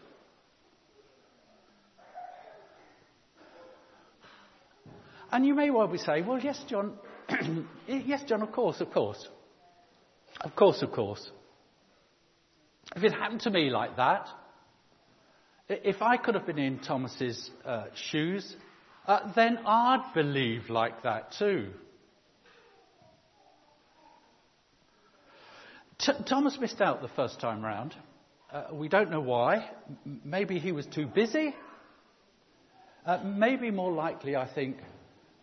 And 5.32 5.46
you 5.46 5.54
may 5.54 5.70
well 5.70 5.88
be 5.88 6.00
saying, 6.00 6.26
well, 6.26 6.40
yes, 6.40 6.60
John, 6.68 6.98
yes, 7.88 8.24
John, 8.28 8.42
of 8.42 8.52
course, 8.52 8.82
of 8.82 8.90
course. 8.92 9.28
Of 10.42 10.56
course, 10.56 10.82
of 10.82 10.92
course. 10.92 11.30
If 12.96 13.04
it 13.04 13.12
happened 13.12 13.42
to 13.42 13.52
me 13.52 13.70
like 13.70 13.98
that, 13.98 14.28
if 15.68 16.02
I 16.02 16.18
could 16.18 16.34
have 16.34 16.48
been 16.48 16.58
in 16.58 16.80
Thomas's 16.80 17.52
uh, 17.64 17.86
shoes, 17.94 18.56
uh, 19.10 19.32
then 19.34 19.58
I'd 19.66 20.12
believe 20.13 20.70
like 20.70 21.01
that 21.01 21.32
too. 21.39 21.72
T- 25.98 26.13
Thomas 26.28 26.58
missed 26.62 26.80
out 26.80 27.01
the 27.01 27.08
first 27.10 27.42
time 27.42 27.66
round. 27.66 27.96
Uh, 28.54 28.66
we 28.72 28.88
don't 28.88 29.10
know 29.10 29.20
why. 29.20 29.68
M- 30.06 30.22
maybe 30.24 30.60
he 30.60 30.72
was 30.72 30.86
too 30.86 31.08
busy. 31.08 31.56
Uh, 33.04 33.18
maybe 33.24 33.72
more 33.72 33.92
likely, 33.92 34.36
I 34.36 34.48
think, 34.48 34.78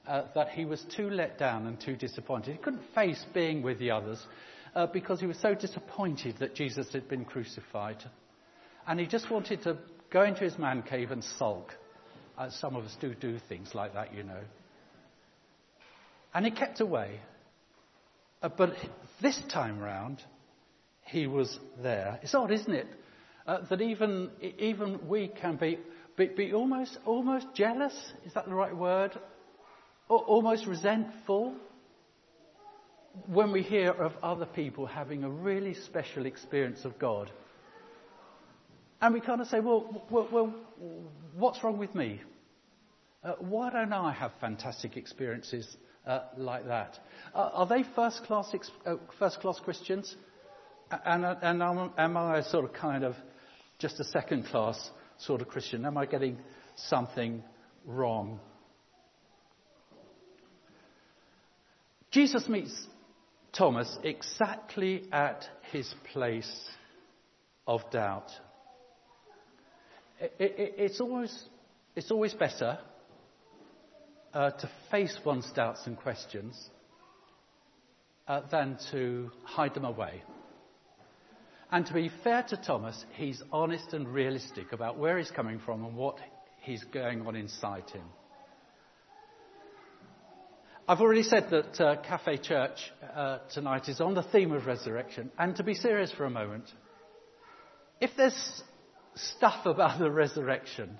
uh, 0.06 0.22
that 0.36 0.50
he 0.50 0.64
was 0.64 0.84
too 0.96 1.10
let 1.10 1.36
down 1.36 1.66
and 1.66 1.80
too 1.80 1.96
disappointed. 1.96 2.52
He 2.52 2.58
couldn't 2.58 2.84
face 2.94 3.26
being 3.34 3.62
with 3.62 3.80
the 3.80 3.90
others 3.90 4.24
uh, 4.76 4.86
because 4.86 5.18
he 5.18 5.26
was 5.26 5.40
so 5.40 5.54
disappointed 5.54 6.36
that 6.38 6.54
Jesus 6.54 6.92
had 6.92 7.08
been 7.08 7.24
crucified. 7.24 7.98
And 8.86 9.00
he 9.00 9.06
just 9.06 9.28
wanted 9.28 9.64
to 9.64 9.78
go 10.10 10.22
into 10.22 10.44
his 10.44 10.56
man 10.56 10.82
cave 10.82 11.10
and 11.10 11.24
sulk. 11.24 11.74
Uh, 12.36 12.50
some 12.50 12.76
of 12.76 12.84
us 12.84 12.96
do 13.00 13.14
do 13.14 13.38
things 13.48 13.74
like 13.74 13.94
that, 13.94 14.14
you 14.14 14.22
know. 14.22 14.40
And 16.34 16.44
he 16.44 16.50
kept 16.50 16.80
away. 16.80 17.20
Uh, 18.42 18.50
but 18.50 18.74
this 19.22 19.40
time 19.48 19.78
round, 19.78 20.22
he 21.06 21.26
was 21.26 21.58
there. 21.82 22.18
It's 22.22 22.34
odd, 22.34 22.52
isn't 22.52 22.74
it? 22.74 22.86
Uh, 23.46 23.60
that 23.70 23.80
even, 23.80 24.30
even 24.58 25.08
we 25.08 25.28
can 25.28 25.56
be, 25.56 25.78
be, 26.16 26.26
be, 26.26 26.52
almost, 26.52 26.98
almost 27.06 27.46
jealous, 27.54 27.94
is 28.24 28.34
that 28.34 28.46
the 28.46 28.54
right 28.54 28.76
word? 28.76 29.18
Or 30.08 30.18
almost 30.18 30.66
resentful 30.66 31.54
when 33.26 33.50
we 33.50 33.62
hear 33.62 33.90
of 33.90 34.12
other 34.22 34.46
people 34.46 34.84
having 34.84 35.24
a 35.24 35.30
really 35.30 35.74
special 35.74 36.26
experience 36.26 36.84
of 36.84 36.98
God. 36.98 37.30
And 39.00 39.14
we 39.14 39.20
kind 39.20 39.40
of 39.40 39.46
say, 39.48 39.60
well, 39.60 40.04
well, 40.10 40.28
well 40.30 40.54
what's 41.34 41.62
wrong 41.62 41.78
with 41.78 41.94
me? 41.94 42.20
Uh, 43.22 43.32
why 43.40 43.70
don't 43.70 43.92
I 43.92 44.12
have 44.12 44.32
fantastic 44.40 44.96
experiences 44.96 45.76
uh, 46.06 46.20
like 46.36 46.66
that? 46.66 46.98
Uh, 47.34 47.50
are 47.52 47.66
they 47.66 47.84
first 47.94 48.22
class, 48.24 48.54
uh, 48.86 48.94
first 49.18 49.40
class 49.40 49.60
Christians? 49.60 50.14
And, 51.04 51.24
and 51.24 51.62
am 51.62 52.16
I 52.16 52.42
sort 52.42 52.64
of 52.64 52.72
kind 52.72 53.04
of 53.04 53.16
just 53.78 53.98
a 53.98 54.04
second 54.04 54.46
class 54.46 54.90
sort 55.18 55.40
of 55.40 55.48
Christian? 55.48 55.84
Am 55.84 55.98
I 55.98 56.06
getting 56.06 56.38
something 56.76 57.42
wrong? 57.84 58.38
Jesus 62.12 62.48
meets 62.48 62.86
Thomas 63.52 63.98
exactly 64.04 65.08
at 65.12 65.44
his 65.72 65.92
place 66.12 66.50
of 67.66 67.80
doubt. 67.90 68.30
It, 70.18 70.34
it, 70.38 70.74
it's, 70.78 71.00
always, 71.00 71.44
it's 71.94 72.10
always 72.10 72.32
better 72.34 72.78
uh, 74.32 74.50
to 74.50 74.70
face 74.90 75.18
one's 75.24 75.50
doubts 75.54 75.86
and 75.86 75.96
questions 75.96 76.70
uh, 78.28 78.40
than 78.50 78.78
to 78.92 79.30
hide 79.44 79.74
them 79.74 79.84
away. 79.84 80.22
And 81.70 81.84
to 81.86 81.94
be 81.94 82.10
fair 82.22 82.44
to 82.48 82.56
Thomas, 82.56 83.04
he's 83.14 83.42
honest 83.52 83.92
and 83.92 84.08
realistic 84.08 84.72
about 84.72 84.98
where 84.98 85.18
he's 85.18 85.30
coming 85.30 85.58
from 85.58 85.84
and 85.84 85.96
what 85.96 86.18
he's 86.60 86.84
going 86.84 87.26
on 87.26 87.36
inside 87.36 87.90
him. 87.90 88.04
I've 90.88 91.00
already 91.00 91.24
said 91.24 91.50
that 91.50 91.80
uh, 91.80 91.96
Cafe 92.02 92.38
Church 92.38 92.78
uh, 93.14 93.38
tonight 93.52 93.88
is 93.88 94.00
on 94.00 94.14
the 94.14 94.22
theme 94.22 94.52
of 94.52 94.66
resurrection. 94.66 95.32
And 95.36 95.56
to 95.56 95.64
be 95.64 95.74
serious 95.74 96.12
for 96.12 96.24
a 96.24 96.30
moment, 96.30 96.64
if 98.00 98.10
there's 98.16 98.62
stuff 99.16 99.66
about 99.66 99.98
the 99.98 100.10
resurrection 100.10 100.98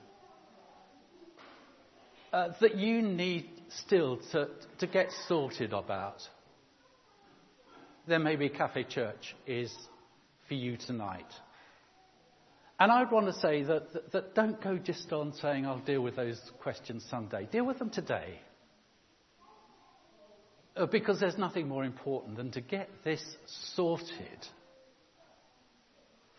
uh, 2.32 2.49
that 2.61 2.76
you 2.76 3.02
need 3.02 3.49
still 3.85 4.18
to, 4.32 4.49
to 4.78 4.87
get 4.87 5.08
sorted 5.28 5.73
about, 5.73 6.23
then 8.06 8.23
maybe 8.23 8.49
Cafe 8.49 8.85
Church 8.85 9.35
is 9.46 9.75
for 10.49 10.54
you 10.54 10.76
tonight. 10.76 11.26
And 12.78 12.92
I'd 12.92 13.11
want 13.11 13.26
to 13.26 13.32
say 13.40 13.62
that, 13.62 13.92
that, 13.92 14.12
that, 14.12 14.35
don't 14.35 14.62
go 14.62 14.76
just 14.76 15.11
on 15.12 15.32
saying, 15.40 15.64
I'll 15.64 15.78
deal 15.78 16.02
with 16.02 16.16
those 16.16 16.38
questions 16.62 17.06
someday. 17.11 17.49
Deal 17.50 17.64
with 17.64 17.78
them 17.78 17.90
today. 17.90 18.38
Uh, 20.76 20.85
because 20.85 21.18
there's 21.18 21.38
nothing 21.38 21.68
more 21.68 21.85
important 21.85 22.37
than 22.37 22.50
to 22.50 22.61
get 22.61 22.90
this 23.02 23.23
sorted 23.75 24.46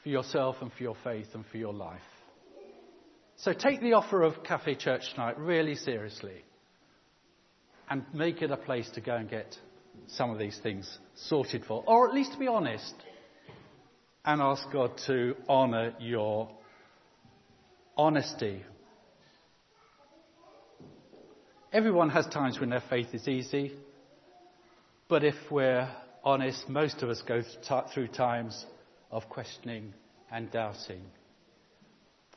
for 0.07 0.11
yourself 0.11 0.55
and 0.61 0.71
for 0.71 0.83
your 0.83 0.95
faith 1.03 1.27
and 1.33 1.43
for 1.51 1.57
your 1.57 1.73
life. 1.73 1.99
So 3.35 3.51
take 3.51 3.81
the 3.81 3.93
offer 3.93 4.23
of 4.23 4.41
Cafe 4.41 4.75
Church 4.75 5.01
tonight 5.13 5.37
really 5.37 5.75
seriously 5.75 6.45
and 7.89 8.05
make 8.13 8.41
it 8.41 8.49
a 8.49 8.55
place 8.55 8.89
to 8.91 9.01
go 9.01 9.17
and 9.17 9.29
get 9.29 9.57
some 10.07 10.29
of 10.29 10.39
these 10.39 10.57
things 10.63 10.97
sorted 11.15 11.65
for, 11.65 11.83
or 11.85 12.07
at 12.07 12.15
least 12.15 12.31
to 12.31 12.39
be 12.39 12.47
honest 12.47 12.93
and 14.23 14.41
ask 14.41 14.71
God 14.71 14.91
to 15.07 15.35
honour 15.49 15.93
your 15.99 16.51
honesty. 17.97 18.63
Everyone 21.73 22.11
has 22.11 22.25
times 22.27 22.61
when 22.61 22.69
their 22.69 22.83
faith 22.89 23.13
is 23.13 23.27
easy, 23.27 23.73
but 25.09 25.25
if 25.25 25.35
we're 25.51 25.89
honest, 26.23 26.69
most 26.69 27.03
of 27.03 27.09
us 27.09 27.21
go 27.27 27.43
through 27.93 28.07
times 28.07 28.65
of 29.11 29.29
questioning 29.29 29.93
and 30.31 30.51
doubting. 30.51 31.01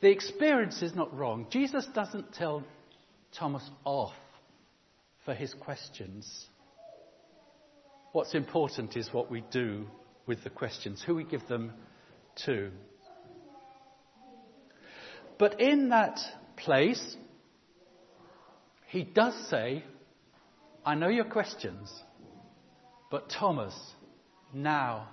The 0.01 0.09
experience 0.09 0.81
is 0.81 0.95
not 0.95 1.15
wrong. 1.15 1.47
Jesus 1.51 1.85
doesn't 1.93 2.33
tell 2.33 2.63
Thomas 3.37 3.67
off 3.85 4.13
for 5.25 5.33
his 5.33 5.53
questions. 5.53 6.47
What's 8.11 8.33
important 8.33 8.97
is 8.97 9.13
what 9.13 9.29
we 9.29 9.43
do 9.51 9.85
with 10.25 10.43
the 10.43 10.49
questions, 10.49 11.03
who 11.05 11.15
we 11.15 11.23
give 11.23 11.47
them 11.47 11.73
to. 12.45 12.71
But 15.37 15.59
in 15.61 15.89
that 15.89 16.19
place, 16.57 17.15
he 18.87 19.03
does 19.03 19.33
say, 19.49 19.83
I 20.85 20.95
know 20.95 21.07
your 21.07 21.25
questions, 21.25 21.91
but 23.09 23.29
Thomas, 23.29 23.73
now 24.53 25.07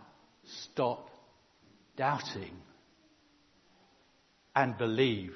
stop 0.64 1.10
doubting 1.98 2.56
and 4.56 4.78
believe. 4.78 5.32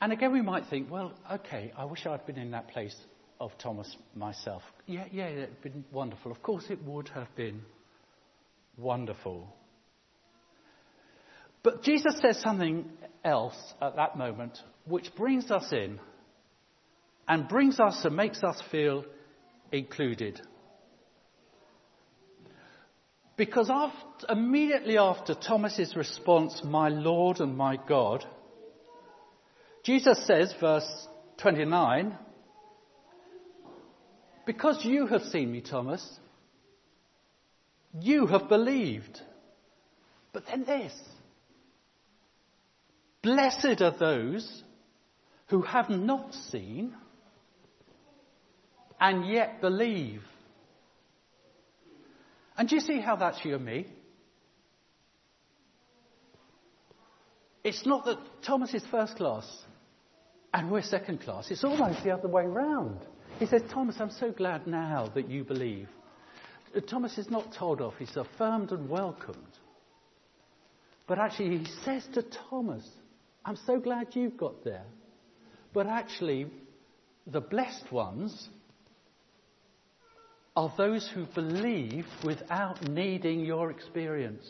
And 0.00 0.12
again, 0.12 0.32
we 0.32 0.42
might 0.42 0.66
think, 0.68 0.90
well, 0.90 1.12
okay, 1.32 1.72
I 1.76 1.84
wish 1.84 2.06
I'd 2.06 2.26
been 2.26 2.38
in 2.38 2.50
that 2.50 2.68
place 2.68 2.94
of 3.40 3.50
Thomas 3.58 3.96
myself. 4.14 4.62
Yeah, 4.86 5.04
yeah, 5.10 5.28
it'd 5.28 5.62
been 5.62 5.84
wonderful. 5.92 6.30
Of 6.30 6.42
course, 6.42 6.64
it 6.70 6.84
would 6.84 7.08
have 7.10 7.34
been 7.34 7.62
wonderful. 8.76 9.48
But 11.62 11.82
Jesus 11.82 12.14
says 12.20 12.40
something 12.40 12.90
else 13.24 13.56
at 13.80 13.96
that 13.96 14.16
moment 14.16 14.58
which 14.86 15.14
brings 15.16 15.50
us 15.50 15.70
in 15.72 15.98
and 17.26 17.48
brings 17.48 17.78
us 17.80 18.04
and 18.04 18.16
makes 18.16 18.42
us 18.42 18.60
feel 18.70 19.04
included. 19.72 20.40
Because 23.36 23.70
after, 23.70 24.32
immediately 24.32 24.98
after 24.98 25.34
Thomas's 25.34 25.94
response, 25.94 26.60
My 26.64 26.88
Lord 26.88 27.40
and 27.40 27.56
my 27.56 27.76
God, 27.76 28.24
Jesus 29.84 30.26
says, 30.26 30.52
verse 30.60 31.06
29, 31.40 32.18
Because 34.44 34.84
you 34.84 35.06
have 35.06 35.22
seen 35.22 35.52
me, 35.52 35.60
Thomas, 35.60 36.04
you 38.00 38.26
have 38.26 38.48
believed. 38.48 39.20
But 40.32 40.46
then 40.46 40.64
this 40.64 40.92
Blessed 43.22 43.80
are 43.80 43.96
those 43.98 44.62
who 45.48 45.62
have 45.62 45.90
not 45.90 46.34
seen 46.34 46.94
and 49.00 49.26
yet 49.26 49.60
believe. 49.60 50.22
And 52.56 52.68
do 52.68 52.74
you 52.74 52.80
see 52.80 53.00
how 53.00 53.16
that's 53.16 53.44
you 53.44 53.54
and 53.54 53.64
me? 53.64 53.86
It's 57.62 57.86
not 57.86 58.04
that 58.06 58.18
Thomas 58.42 58.74
is 58.74 58.84
first 58.90 59.16
class 59.16 59.46
and 60.52 60.70
we're 60.70 60.82
second 60.82 61.20
class. 61.20 61.50
It's 61.50 61.64
almost 61.64 62.02
the 62.02 62.10
other 62.10 62.28
way 62.28 62.46
round. 62.46 63.00
He 63.38 63.46
says, 63.46 63.62
Thomas, 63.70 63.96
I'm 64.00 64.10
so 64.10 64.32
glad 64.32 64.66
now 64.66 65.10
that 65.14 65.28
you 65.28 65.44
believe. 65.44 65.88
Thomas 66.88 67.18
is 67.18 67.30
not 67.30 67.52
told 67.52 67.80
off, 67.80 67.94
he's 67.98 68.16
affirmed 68.16 68.72
and 68.72 68.88
welcomed. 68.88 69.36
But 71.06 71.18
actually, 71.18 71.58
he 71.58 71.64
says 71.84 72.06
to 72.14 72.22
Thomas, 72.22 72.86
I'm 73.44 73.56
so 73.56 73.78
glad 73.78 74.08
you've 74.12 74.36
got 74.36 74.64
there. 74.64 74.84
But 75.72 75.86
actually, 75.86 76.46
the 77.26 77.40
blessed 77.40 77.90
ones 77.92 78.48
are 80.58 80.74
those 80.76 81.08
who 81.14 81.24
believe 81.36 82.04
without 82.24 82.82
needing 82.88 83.44
your 83.44 83.70
experience. 83.70 84.44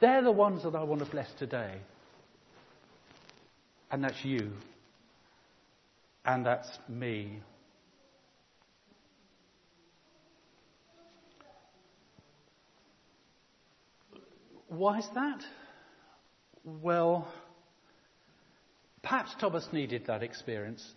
They're 0.00 0.22
the 0.22 0.30
ones 0.30 0.62
that 0.62 0.76
I 0.76 0.84
want 0.84 1.04
to 1.04 1.10
bless 1.10 1.28
today. 1.36 1.80
And 3.90 4.04
that's 4.04 4.24
you. 4.24 4.52
And 6.24 6.46
that's 6.46 6.68
me. 6.88 7.40
Why 14.68 15.00
is 15.00 15.08
that? 15.12 15.40
Well, 16.62 17.26
perhaps 19.02 19.34
Thomas 19.40 19.66
needed 19.72 20.06
that 20.06 20.22
experience. 20.22 20.88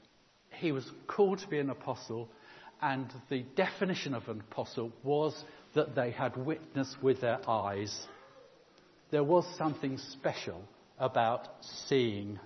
He 0.51 0.71
was 0.71 0.85
called 1.07 1.39
to 1.39 1.47
be 1.47 1.57
an 1.57 1.71
apostle 1.71 2.29
and 2.81 3.11
the 3.29 3.43
definition 3.55 4.13
of 4.13 4.27
an 4.27 4.41
apostle 4.51 4.91
was 5.03 5.43
that 5.75 5.95
they 5.95 6.11
had 6.11 6.35
witnessed 6.35 7.01
with 7.01 7.21
their 7.21 7.39
eyes. 7.47 8.07
There 9.11 9.23
was 9.23 9.45
something 9.57 9.97
special 9.97 10.63
about 10.97 11.47
seeing. 11.87 12.39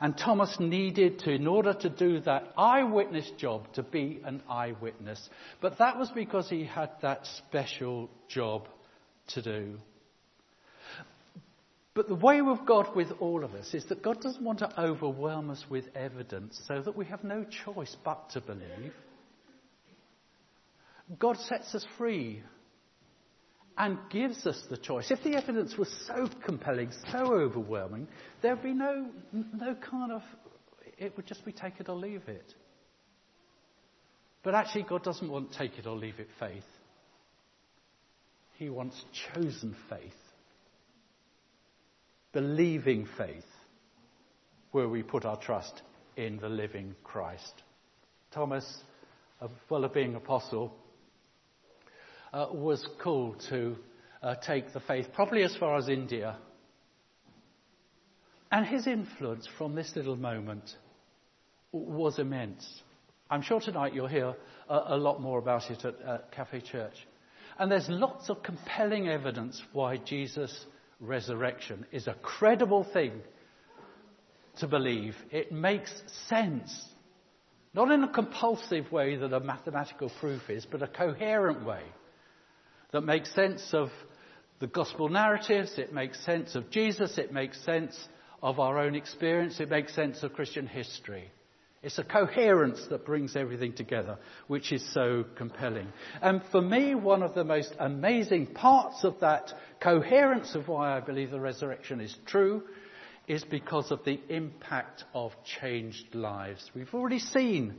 And 0.00 0.16
Thomas 0.16 0.58
needed 0.58 1.20
to, 1.20 1.30
in 1.30 1.46
order 1.46 1.74
to 1.74 1.88
do 1.88 2.20
that 2.20 2.52
eyewitness 2.56 3.30
job, 3.38 3.72
to 3.74 3.82
be 3.82 4.20
an 4.24 4.42
eyewitness. 4.48 5.28
But 5.60 5.78
that 5.78 5.98
was 5.98 6.10
because 6.10 6.48
he 6.48 6.64
had 6.64 6.90
that 7.02 7.26
special 7.26 8.08
job 8.28 8.66
to 9.28 9.42
do. 9.42 9.78
But 11.94 12.08
the 12.08 12.14
way 12.14 12.40
with 12.40 12.64
God 12.66 12.94
with 12.94 13.08
all 13.20 13.44
of 13.44 13.54
us 13.54 13.74
is 13.74 13.84
that 13.86 14.02
God 14.02 14.22
doesn't 14.22 14.42
want 14.42 14.60
to 14.60 14.80
overwhelm 14.80 15.50
us 15.50 15.64
with 15.68 15.84
evidence 15.94 16.60
so 16.66 16.80
that 16.80 16.96
we 16.96 17.04
have 17.06 17.24
no 17.24 17.44
choice 17.44 17.96
but 18.04 18.30
to 18.30 18.40
believe. 18.40 18.94
God 21.18 21.36
sets 21.38 21.74
us 21.74 21.84
free 21.98 22.42
and 23.76 23.98
gives 24.10 24.46
us 24.46 24.62
the 24.68 24.76
choice. 24.76 25.10
If 25.10 25.22
the 25.24 25.36
evidence 25.36 25.76
was 25.76 25.88
so 26.06 26.28
compelling, 26.44 26.92
so 27.10 27.34
overwhelming, 27.34 28.06
there'd 28.42 28.62
be 28.62 28.74
no, 28.74 29.08
no 29.32 29.74
kind 29.74 30.12
of, 30.12 30.22
it 30.98 31.16
would 31.16 31.26
just 31.26 31.44
be 31.44 31.52
take 31.52 31.80
it 31.80 31.88
or 31.88 31.96
leave 31.96 32.28
it. 32.28 32.54
But 34.42 34.54
actually, 34.54 34.84
God 34.84 35.02
doesn't 35.02 35.30
want 35.30 35.52
take 35.52 35.78
it 35.78 35.86
or 35.86 35.96
leave 35.96 36.18
it 36.18 36.28
faith. 36.38 36.64
He 38.56 38.68
wants 38.68 39.02
chosen 39.34 39.74
faith, 39.88 40.12
believing 42.32 43.08
faith, 43.16 43.44
where 44.72 44.88
we 44.88 45.02
put 45.02 45.24
our 45.24 45.38
trust 45.38 45.82
in 46.16 46.36
the 46.38 46.48
living 46.48 46.94
Christ. 47.02 47.62
Thomas, 48.30 48.82
as 49.42 49.50
well 49.68 49.84
as 49.84 49.90
being 49.92 50.14
apostle, 50.14 50.74
uh, 52.32 52.46
was 52.52 52.86
called 53.02 53.42
to 53.48 53.76
uh, 54.22 54.34
take 54.46 54.72
the 54.72 54.80
faith, 54.80 55.08
probably 55.12 55.42
as 55.42 55.56
far 55.56 55.76
as 55.76 55.88
India. 55.88 56.36
And 58.52 58.66
his 58.66 58.86
influence 58.86 59.48
from 59.58 59.74
this 59.74 59.92
little 59.94 60.16
moment 60.16 60.70
was 61.72 62.18
immense. 62.18 62.82
I'm 63.30 63.42
sure 63.42 63.60
tonight 63.60 63.94
you'll 63.94 64.08
hear 64.08 64.34
a, 64.68 64.80
a 64.88 64.96
lot 64.96 65.20
more 65.20 65.38
about 65.38 65.70
it 65.70 65.84
at, 65.84 66.00
at 66.02 66.32
Cafe 66.32 66.60
Church. 66.62 66.94
And 67.58 67.70
there's 67.70 67.88
lots 67.88 68.28
of 68.28 68.42
compelling 68.42 69.08
evidence 69.08 69.62
why 69.72 69.98
Jesus' 69.98 70.66
resurrection 70.98 71.86
is 71.92 72.06
a 72.08 72.14
credible 72.14 72.84
thing 72.84 73.12
to 74.58 74.66
believe. 74.66 75.14
It 75.30 75.52
makes 75.52 75.92
sense. 76.28 76.86
Not 77.72 77.90
in 77.92 78.02
a 78.02 78.12
compulsive 78.12 78.90
way 78.90 79.14
that 79.16 79.32
a 79.32 79.40
mathematical 79.40 80.10
proof 80.18 80.50
is, 80.50 80.66
but 80.66 80.82
a 80.82 80.88
coherent 80.88 81.64
way 81.64 81.82
that 82.92 83.02
makes 83.02 83.34
sense 83.34 83.72
of 83.72 83.90
the 84.58 84.66
gospel 84.66 85.08
narratives, 85.08 85.78
it 85.78 85.92
makes 85.92 86.22
sense 86.24 86.54
of 86.54 86.70
Jesus, 86.70 87.18
it 87.18 87.32
makes 87.32 87.62
sense 87.64 88.08
of 88.42 88.60
our 88.60 88.78
own 88.78 88.94
experience, 88.94 89.60
it 89.60 89.70
makes 89.70 89.94
sense 89.94 90.22
of 90.22 90.32
Christian 90.32 90.66
history. 90.66 91.30
It's 91.82 91.98
a 91.98 92.04
coherence 92.04 92.86
that 92.90 93.06
brings 93.06 93.36
everything 93.36 93.72
together, 93.72 94.18
which 94.48 94.70
is 94.70 94.86
so 94.92 95.24
compelling. 95.36 95.88
And 96.20 96.42
for 96.52 96.60
me, 96.60 96.94
one 96.94 97.22
of 97.22 97.34
the 97.34 97.44
most 97.44 97.74
amazing 97.78 98.48
parts 98.48 99.02
of 99.02 99.18
that 99.20 99.50
coherence 99.82 100.54
of 100.54 100.68
why 100.68 100.94
I 100.94 101.00
believe 101.00 101.30
the 101.30 101.40
resurrection 101.40 102.02
is 102.02 102.14
true 102.26 102.64
is 103.26 103.44
because 103.44 103.90
of 103.90 104.04
the 104.04 104.20
impact 104.28 105.04
of 105.14 105.32
changed 105.60 106.14
lives. 106.14 106.70
We've 106.74 106.92
already 106.92 107.18
seen 107.18 107.76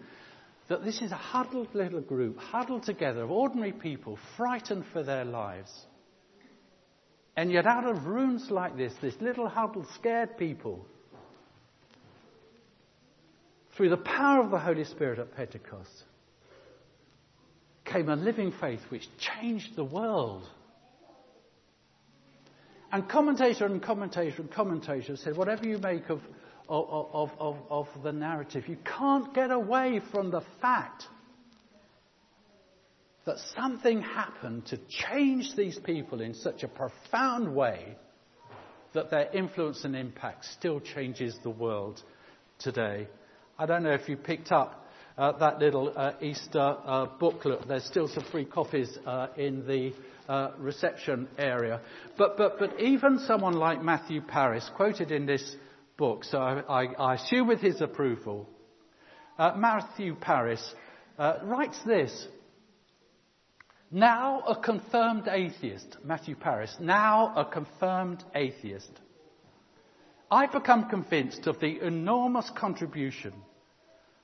that 0.71 0.85
this 0.85 1.01
is 1.01 1.11
a 1.11 1.17
huddled 1.17 1.67
little 1.75 1.99
group, 1.99 2.37
huddled 2.37 2.83
together 2.83 3.23
of 3.23 3.29
ordinary 3.29 3.73
people, 3.73 4.17
frightened 4.37 4.85
for 4.93 5.03
their 5.03 5.25
lives. 5.25 5.69
And 7.35 7.51
yet, 7.51 7.65
out 7.65 7.85
of 7.85 8.05
rooms 8.05 8.49
like 8.49 8.77
this, 8.77 8.93
this 9.01 9.15
little 9.19 9.49
huddled, 9.49 9.87
scared 9.95 10.37
people, 10.37 10.85
through 13.75 13.89
the 13.89 13.97
power 13.97 14.41
of 14.41 14.49
the 14.49 14.59
Holy 14.59 14.85
Spirit 14.85 15.19
at 15.19 15.35
Pentecost, 15.35 15.91
came 17.83 18.07
a 18.07 18.15
living 18.15 18.53
faith 18.61 18.79
which 18.87 19.09
changed 19.17 19.75
the 19.75 19.83
world. 19.83 20.47
And 22.93 23.09
commentator 23.09 23.65
and 23.65 23.83
commentator 23.83 24.41
and 24.41 24.49
commentator 24.49 25.17
said, 25.17 25.35
whatever 25.35 25.67
you 25.67 25.79
make 25.79 26.09
of, 26.09 26.21
of, 26.69 27.29
of, 27.39 27.57
of, 27.69 27.87
the 28.03 28.11
narrative, 28.11 28.67
you 28.67 28.77
can't 28.85 29.33
get 29.33 29.51
away 29.51 30.01
from 30.11 30.31
the 30.31 30.41
fact 30.61 31.03
that 33.25 33.37
something 33.55 34.01
happened 34.01 34.65
to 34.67 34.79
change 34.87 35.55
these 35.55 35.77
people 35.79 36.21
in 36.21 36.33
such 36.33 36.63
a 36.63 36.67
profound 36.67 37.53
way 37.53 37.95
that 38.93 39.11
their 39.11 39.29
influence 39.33 39.83
and 39.83 39.95
impact 39.95 40.45
still 40.45 40.79
changes 40.79 41.37
the 41.43 41.49
world 41.49 42.01
today. 42.59 43.07
I 43.57 43.65
don't 43.65 43.83
know 43.83 43.93
if 43.93 44.09
you 44.09 44.17
picked 44.17 44.51
up 44.51 44.85
uh, 45.17 45.33
that 45.33 45.59
little 45.59 45.93
uh, 45.95 46.13
Easter 46.21 46.59
uh, 46.59 47.05
booklet. 47.19 47.67
There's 47.67 47.85
still 47.85 48.07
some 48.07 48.23
free 48.31 48.45
copies 48.45 48.97
uh, 49.05 49.27
in 49.37 49.65
the 49.67 49.93
uh, 50.27 50.51
reception 50.57 51.27
area. 51.37 51.81
But, 52.17 52.37
but, 52.37 52.57
but 52.59 52.79
even 52.79 53.19
someone 53.19 53.53
like 53.53 53.83
Matthew 53.83 54.21
Parris, 54.21 54.69
quoted 54.75 55.11
in 55.11 55.25
this 55.25 55.55
book, 56.01 56.23
so 56.23 56.39
I, 56.39 56.85
I, 56.97 57.13
assume 57.13 57.47
with 57.47 57.59
his 57.59 57.79
approval, 57.79 58.49
uh, 59.37 59.51
Matthew 59.55 60.15
Parris 60.15 60.73
writes 61.43 61.79
this. 61.85 62.27
Now 63.91 64.39
a 64.47 64.55
confirmed 64.55 65.27
atheist, 65.27 65.97
Matthew 66.03 66.35
Parris, 66.35 66.75
now 66.79 67.35
a 67.35 67.45
confirmed 67.45 68.23
atheist, 68.33 68.89
I've 70.31 70.51
become 70.51 70.89
convinced 70.89 71.45
of 71.45 71.59
the 71.59 71.85
enormous 71.85 72.49
contribution 72.57 73.33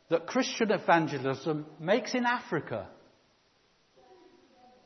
that 0.09 0.25
Christian 0.25 0.71
evangelism 0.71 1.67
makes 1.79 2.15
in 2.15 2.25
Africa, 2.25 2.87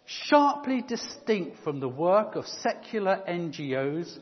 sharply 0.03 0.83
distinct 0.85 1.63
from 1.63 1.79
the 1.79 1.87
work 1.87 2.35
of 2.35 2.45
secular 2.45 3.23
NGOs, 3.29 4.17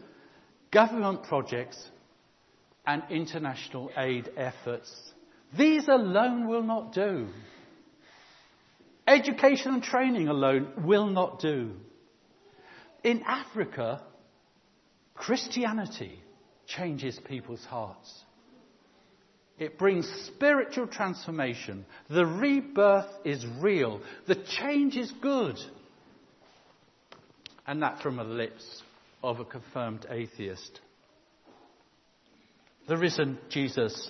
government 0.70 1.24
projects, 1.24 1.90
and 2.90 3.04
international 3.12 3.92
aid 3.96 4.32
efforts. 4.36 4.92
These 5.56 5.88
alone 5.88 6.48
will 6.48 6.64
not 6.64 6.92
do. 6.92 7.28
Education 9.06 9.76
and 9.76 9.84
training 9.84 10.28
alone 10.28 10.74
will 10.84 11.06
not 11.06 11.40
do. 11.40 11.74
In 13.04 13.22
Africa, 13.28 14.02
Christianity 15.14 16.20
changes 16.66 17.20
people's 17.28 17.64
hearts. 17.64 18.12
It 19.60 19.78
brings 19.78 20.10
spiritual 20.26 20.88
transformation. 20.88 21.86
The 22.10 22.26
rebirth 22.26 23.12
is 23.24 23.46
real. 23.60 24.02
The 24.26 24.36
change 24.36 24.98
is 24.98 25.12
good. 25.22 25.60
And 27.68 27.84
that 27.84 28.02
from 28.02 28.16
the 28.16 28.24
lips 28.24 28.82
of 29.24 29.40
a 29.40 29.46
confirmed 29.46 30.08
atheist. 30.10 30.80
The 32.90 32.98
risen 32.98 33.38
Jesus 33.50 34.10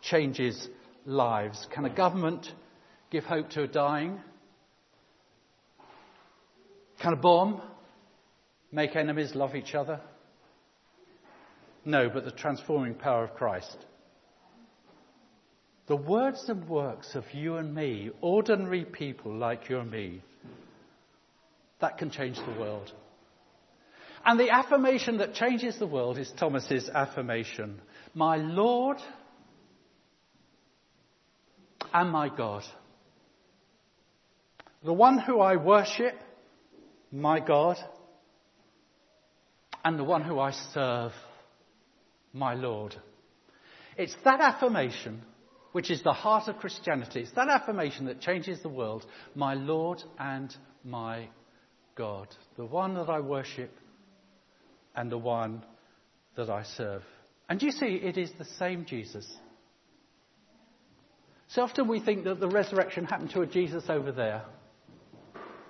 changes 0.00 0.68
lives. 1.04 1.66
Can 1.74 1.84
a 1.86 1.90
government 1.90 2.46
give 3.10 3.24
hope 3.24 3.50
to 3.50 3.64
a 3.64 3.66
dying? 3.66 4.20
Can 7.00 7.14
a 7.14 7.16
bomb 7.16 7.60
make 8.70 8.94
enemies 8.94 9.34
love 9.34 9.56
each 9.56 9.74
other? 9.74 10.00
No, 11.84 12.08
but 12.10 12.24
the 12.24 12.30
transforming 12.30 12.94
power 12.94 13.24
of 13.24 13.34
Christ. 13.34 13.76
The 15.88 15.96
words 15.96 16.44
and 16.46 16.68
works 16.68 17.16
of 17.16 17.24
you 17.32 17.56
and 17.56 17.74
me, 17.74 18.10
ordinary 18.20 18.84
people 18.84 19.34
like 19.34 19.68
you 19.68 19.80
and 19.80 19.90
me, 19.90 20.22
that 21.80 21.98
can 21.98 22.12
change 22.12 22.36
the 22.36 22.60
world. 22.60 22.92
And 24.24 24.38
the 24.38 24.50
affirmation 24.50 25.18
that 25.18 25.34
changes 25.34 25.78
the 25.78 25.86
world 25.86 26.18
is 26.18 26.32
Thomas's 26.38 26.88
affirmation 26.88 27.80
My 28.14 28.36
Lord 28.36 28.98
and 31.92 32.10
my 32.10 32.28
God. 32.28 32.62
The 34.84 34.92
one 34.92 35.18
who 35.18 35.40
I 35.40 35.56
worship 35.56 36.14
my 37.12 37.40
God, 37.40 37.76
and 39.84 39.98
the 39.98 40.04
one 40.04 40.22
who 40.22 40.40
I 40.40 40.52
serve, 40.72 41.12
my 42.32 42.54
Lord. 42.54 42.96
It's 43.98 44.16
that 44.24 44.40
affirmation 44.40 45.22
which 45.72 45.90
is 45.90 46.02
the 46.02 46.12
heart 46.12 46.48
of 46.48 46.58
Christianity. 46.58 47.20
It's 47.20 47.32
that 47.32 47.48
affirmation 47.48 48.06
that 48.06 48.20
changes 48.20 48.60
the 48.62 48.68
world. 48.68 49.04
My 49.34 49.54
Lord 49.54 50.02
and 50.18 50.54
my 50.84 51.28
God. 51.94 52.28
The 52.56 52.64
one 52.64 52.94
that 52.94 53.08
I 53.08 53.20
worship 53.20 53.70
and 54.94 55.10
the 55.10 55.18
one 55.18 55.64
that 56.36 56.50
I 56.50 56.62
serve. 56.62 57.02
And 57.48 57.62
you 57.62 57.70
see, 57.70 58.00
it 58.02 58.16
is 58.16 58.30
the 58.38 58.44
same 58.44 58.84
Jesus. 58.84 59.30
So 61.48 61.62
often 61.62 61.86
we 61.86 62.00
think 62.00 62.24
that 62.24 62.40
the 62.40 62.48
resurrection 62.48 63.04
happened 63.04 63.30
to 63.30 63.42
a 63.42 63.46
Jesus 63.46 63.84
over 63.88 64.10
there. 64.10 64.44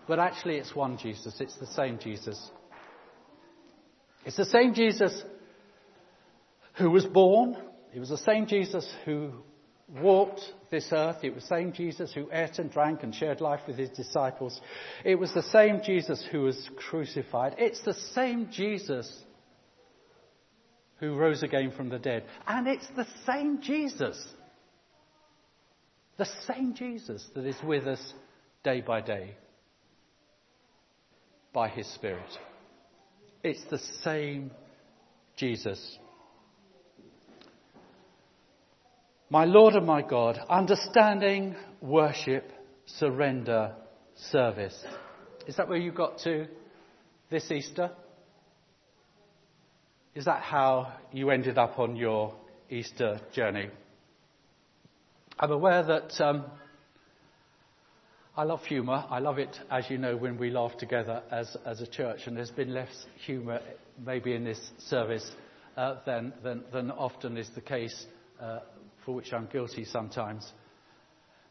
But 0.06 0.18
actually, 0.18 0.56
it's 0.56 0.74
one 0.74 0.98
Jesus. 0.98 1.40
It's 1.40 1.56
the 1.58 1.66
same 1.66 1.98
Jesus. 1.98 2.50
It's 4.24 4.36
the 4.36 4.44
same 4.44 4.74
Jesus 4.74 5.22
who 6.74 6.90
was 6.90 7.04
born. 7.04 7.56
It 7.94 7.98
was 7.98 8.10
the 8.10 8.18
same 8.18 8.46
Jesus 8.46 8.88
who 9.04 9.32
walked 10.00 10.40
this 10.70 10.88
earth. 10.92 11.18
It 11.22 11.34
was 11.34 11.44
the 11.44 11.56
same 11.56 11.72
Jesus 11.72 12.12
who 12.12 12.28
ate 12.32 12.58
and 12.58 12.70
drank 12.70 13.02
and 13.02 13.14
shared 13.14 13.40
life 13.40 13.60
with 13.66 13.76
his 13.76 13.90
disciples. 13.90 14.60
It 15.04 15.16
was 15.16 15.32
the 15.32 15.42
same 15.42 15.80
Jesus 15.84 16.24
who 16.30 16.42
was 16.42 16.70
crucified. 16.76 17.56
It's 17.58 17.82
the 17.82 17.94
same 18.14 18.48
Jesus 18.50 19.24
who 20.98 21.16
rose 21.16 21.42
again 21.42 21.72
from 21.76 21.88
the 21.88 21.98
dead. 21.98 22.24
And 22.46 22.68
it's 22.68 22.86
the 22.96 23.06
same 23.26 23.60
Jesus. 23.60 24.26
The 26.16 26.28
same 26.46 26.74
Jesus 26.74 27.26
that 27.34 27.44
is 27.44 27.56
with 27.64 27.86
us 27.86 28.14
day 28.62 28.80
by 28.80 29.00
day 29.00 29.34
by 31.52 31.68
His 31.68 31.86
Spirit. 31.94 32.38
It's 33.42 33.62
the 33.70 33.80
same 34.02 34.52
Jesus. 35.36 35.98
My 39.32 39.46
Lord 39.46 39.72
and 39.72 39.86
my 39.86 40.02
God, 40.02 40.38
understanding, 40.50 41.56
worship, 41.80 42.52
surrender, 42.84 43.74
service. 44.30 44.78
Is 45.46 45.56
that 45.56 45.70
where 45.70 45.78
you 45.78 45.90
got 45.90 46.18
to 46.24 46.48
this 47.30 47.50
Easter? 47.50 47.92
Is 50.14 50.26
that 50.26 50.42
how 50.42 50.92
you 51.12 51.30
ended 51.30 51.56
up 51.56 51.78
on 51.78 51.96
your 51.96 52.34
Easter 52.68 53.22
journey? 53.32 53.70
I'm 55.38 55.50
aware 55.50 55.82
that 55.82 56.20
um, 56.20 56.44
I 58.36 58.42
love 58.42 58.60
humour. 58.64 59.06
I 59.08 59.20
love 59.20 59.38
it, 59.38 59.58
as 59.70 59.88
you 59.88 59.96
know, 59.96 60.14
when 60.14 60.36
we 60.36 60.50
laugh 60.50 60.76
together 60.76 61.22
as, 61.30 61.56
as 61.64 61.80
a 61.80 61.86
church, 61.86 62.26
and 62.26 62.36
there's 62.36 62.50
been 62.50 62.74
less 62.74 63.06
humour 63.24 63.60
maybe 64.04 64.34
in 64.34 64.44
this 64.44 64.60
service 64.90 65.26
uh, 65.78 65.94
than, 66.04 66.34
than, 66.42 66.64
than, 66.70 66.90
often 66.90 67.38
is 67.38 67.48
the 67.54 67.62
case, 67.62 68.04
uh, 68.38 68.58
for 69.04 69.14
which 69.14 69.32
I'm 69.32 69.46
guilty 69.46 69.84
sometimes. 69.84 70.50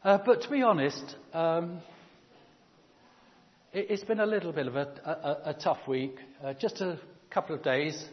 Uh, 0.04 0.18
but 0.24 0.42
to 0.42 0.50
be 0.50 0.62
honest, 0.62 1.16
um, 1.32 1.80
it, 3.72 3.90
has 3.90 4.02
been 4.02 4.20
a 4.20 4.26
little 4.26 4.52
bit 4.52 4.66
of 4.66 4.76
a, 4.76 4.88
a, 5.44 5.50
a 5.50 5.54
tough 5.54 5.86
week. 5.86 6.16
Uh, 6.42 6.54
just 6.54 6.80
a 6.80 6.98
couple 7.30 7.54
of 7.54 7.62
days 7.62 8.04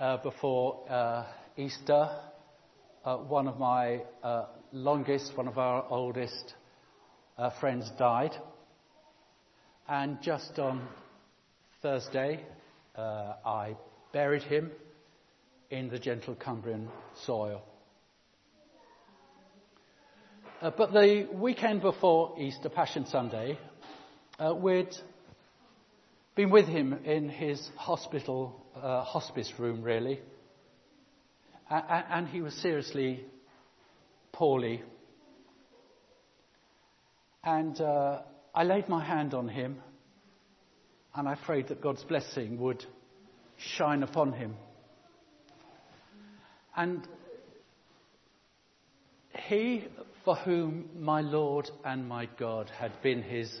uh, 0.00 0.18
before 0.18 0.84
uh, 0.90 1.24
Easter, 1.56 2.10
one 3.04 3.48
of 3.48 3.58
my 3.58 4.00
longest, 4.72 5.36
one 5.36 5.48
of 5.48 5.58
our 5.58 5.84
oldest 5.90 6.54
uh, 7.38 7.50
friends 7.60 7.90
died. 7.98 8.32
And 9.88 10.20
just 10.22 10.58
on 10.58 10.86
Thursday, 11.82 12.44
uh, 12.96 13.34
I 13.44 13.76
buried 14.12 14.42
him 14.42 14.70
in 15.70 15.88
the 15.88 15.98
gentle 15.98 16.34
Cumbrian 16.34 16.88
soil. 17.24 17.62
Uh, 20.62 20.70
but 20.70 20.92
the 20.92 21.26
weekend 21.32 21.82
before 21.82 22.36
Easter, 22.38 22.68
Passion 22.68 23.04
Sunday, 23.06 23.58
uh, 24.38 24.54
we'd 24.54 24.94
been 26.36 26.50
with 26.50 26.68
him 26.68 27.00
in 27.04 27.28
his 27.28 27.68
hospital, 27.74 28.64
uh, 28.76 29.02
hospice 29.02 29.52
room, 29.58 29.82
really. 29.82 30.20
and 31.68 32.28
he 32.28 32.40
was 32.40 32.54
seriously 32.54 33.24
poorly. 34.30 34.84
And 37.42 37.80
uh, 37.80 38.20
I 38.54 38.62
laid 38.62 38.88
my 38.88 39.04
hand 39.04 39.34
on 39.34 39.48
him 39.48 39.82
and 41.16 41.28
I 41.28 41.34
prayed 41.34 41.66
that 41.68 41.80
God's 41.80 42.04
blessing 42.04 42.60
would 42.60 42.84
shine 43.56 44.04
upon 44.04 44.32
him. 44.32 44.54
And 46.76 47.02
he 49.48 49.88
for 50.24 50.36
whom 50.36 50.88
my 50.98 51.20
Lord 51.20 51.70
and 51.84 52.08
my 52.08 52.28
God 52.38 52.70
had 52.78 52.92
been 53.02 53.22
his 53.22 53.60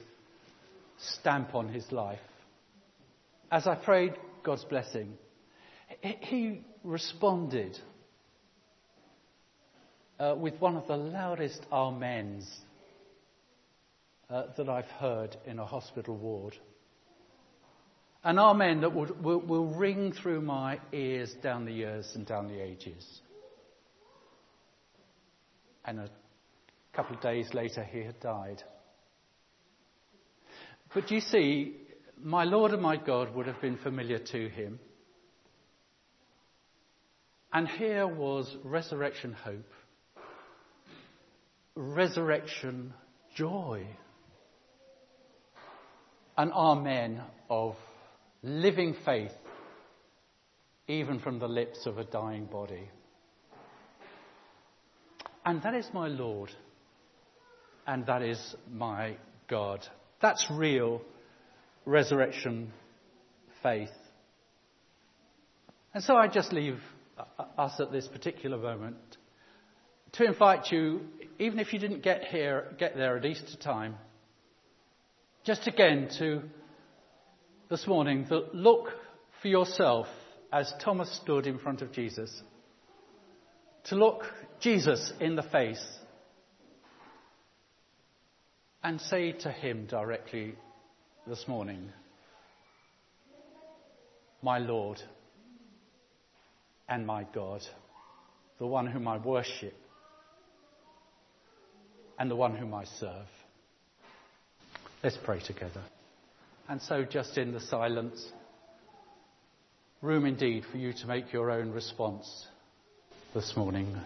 stamp 0.98 1.54
on 1.54 1.68
his 1.68 1.90
life, 1.90 2.20
as 3.50 3.66
I 3.66 3.74
prayed 3.74 4.14
God's 4.42 4.64
blessing, 4.64 5.18
he 6.00 6.62
responded 6.84 7.78
uh, 10.18 10.34
with 10.38 10.54
one 10.60 10.76
of 10.76 10.86
the 10.86 10.96
loudest 10.96 11.60
amens 11.70 12.48
uh, 14.30 14.44
that 14.56 14.68
I've 14.68 14.86
heard 14.86 15.36
in 15.46 15.58
a 15.58 15.66
hospital 15.66 16.16
ward. 16.16 16.56
An 18.24 18.38
amen 18.38 18.82
that 18.82 18.94
would, 18.94 19.22
will, 19.22 19.40
will 19.40 19.66
ring 19.66 20.12
through 20.12 20.40
my 20.40 20.78
ears 20.92 21.34
down 21.42 21.64
the 21.64 21.72
years 21.72 22.10
and 22.14 22.24
down 22.24 22.46
the 22.46 22.62
ages. 22.62 23.20
And 25.84 25.98
a 25.98 26.08
couple 26.94 27.16
of 27.16 27.22
days 27.22 27.52
later, 27.54 27.82
he 27.82 28.00
had 28.00 28.20
died. 28.20 28.62
But 30.94 31.10
you 31.10 31.20
see, 31.20 31.76
my 32.22 32.44
Lord 32.44 32.72
and 32.72 32.82
my 32.82 32.96
God 32.96 33.34
would 33.34 33.46
have 33.46 33.60
been 33.60 33.78
familiar 33.78 34.18
to 34.18 34.48
him. 34.48 34.78
And 37.52 37.68
here 37.68 38.06
was 38.06 38.56
resurrection 38.64 39.32
hope, 39.32 39.70
resurrection 41.74 42.94
joy, 43.34 43.86
an 46.36 46.50
amen 46.52 47.22
of 47.50 47.76
living 48.42 48.96
faith, 49.04 49.32
even 50.88 51.20
from 51.20 51.38
the 51.38 51.48
lips 51.48 51.86
of 51.86 51.98
a 51.98 52.04
dying 52.04 52.46
body. 52.46 52.88
And 55.44 55.62
that 55.62 55.74
is 55.74 55.88
my 55.92 56.08
Lord, 56.08 56.50
and 57.86 58.06
that 58.06 58.22
is 58.22 58.54
my 58.70 59.16
God. 59.48 59.86
That's 60.20 60.46
real 60.50 61.02
resurrection 61.84 62.72
faith. 63.62 63.90
And 65.94 66.02
so 66.02 66.16
I 66.16 66.28
just 66.28 66.52
leave 66.52 66.78
us 67.58 67.80
at 67.80 67.92
this 67.92 68.08
particular 68.08 68.56
moment 68.56 68.96
to 70.12 70.24
invite 70.24 70.70
you, 70.70 71.02
even 71.38 71.58
if 71.58 71.72
you 71.72 71.78
didn't 71.78 72.02
get 72.02 72.24
here, 72.24 72.74
get 72.78 72.96
there 72.96 73.16
at 73.16 73.24
Easter 73.24 73.56
time, 73.56 73.96
just 75.44 75.66
again 75.66 76.08
to 76.18 76.42
this 77.68 77.86
morning 77.86 78.26
to 78.28 78.44
look 78.52 78.88
for 79.40 79.48
yourself 79.48 80.06
as 80.52 80.72
Thomas 80.82 81.10
stood 81.22 81.46
in 81.46 81.58
front 81.58 81.80
of 81.80 81.92
Jesus, 81.92 82.42
to 83.84 83.96
look 83.96 84.24
Jesus 84.60 85.12
in 85.20 85.34
the 85.34 85.42
face 85.42 85.82
and 88.82 89.00
say 89.00 89.32
to 89.32 89.50
him 89.50 89.86
directly 89.86 90.54
this 91.26 91.46
morning, 91.46 91.90
My 94.42 94.58
Lord 94.58 95.00
and 96.88 97.06
my 97.06 97.24
God, 97.32 97.62
the 98.58 98.66
one 98.66 98.86
whom 98.86 99.06
I 99.06 99.18
worship 99.18 99.74
and 102.18 102.30
the 102.30 102.36
one 102.36 102.56
whom 102.56 102.74
I 102.74 102.84
serve. 102.84 103.26
Let's 105.02 105.18
pray 105.24 105.40
together. 105.40 105.82
And 106.68 106.80
so, 106.82 107.04
just 107.04 107.38
in 107.38 107.52
the 107.52 107.60
silence, 107.60 108.30
room 110.00 110.26
indeed 110.26 110.64
for 110.70 110.78
you 110.78 110.92
to 110.92 111.06
make 111.06 111.32
your 111.32 111.50
own 111.50 111.72
response 111.72 112.46
this 113.34 113.56
morning. 113.56 113.96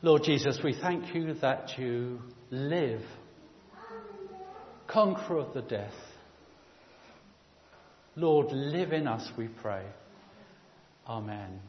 Lord 0.00 0.22
Jesus, 0.22 0.60
we 0.62 0.76
thank 0.80 1.12
you 1.12 1.34
that 1.34 1.76
you 1.76 2.20
live, 2.52 3.02
conqueror 4.86 5.38
of 5.38 5.54
the 5.54 5.62
death. 5.62 5.92
Lord, 8.14 8.52
live 8.52 8.92
in 8.92 9.08
us, 9.08 9.28
we 9.36 9.48
pray. 9.48 9.82
Amen. 11.08 11.60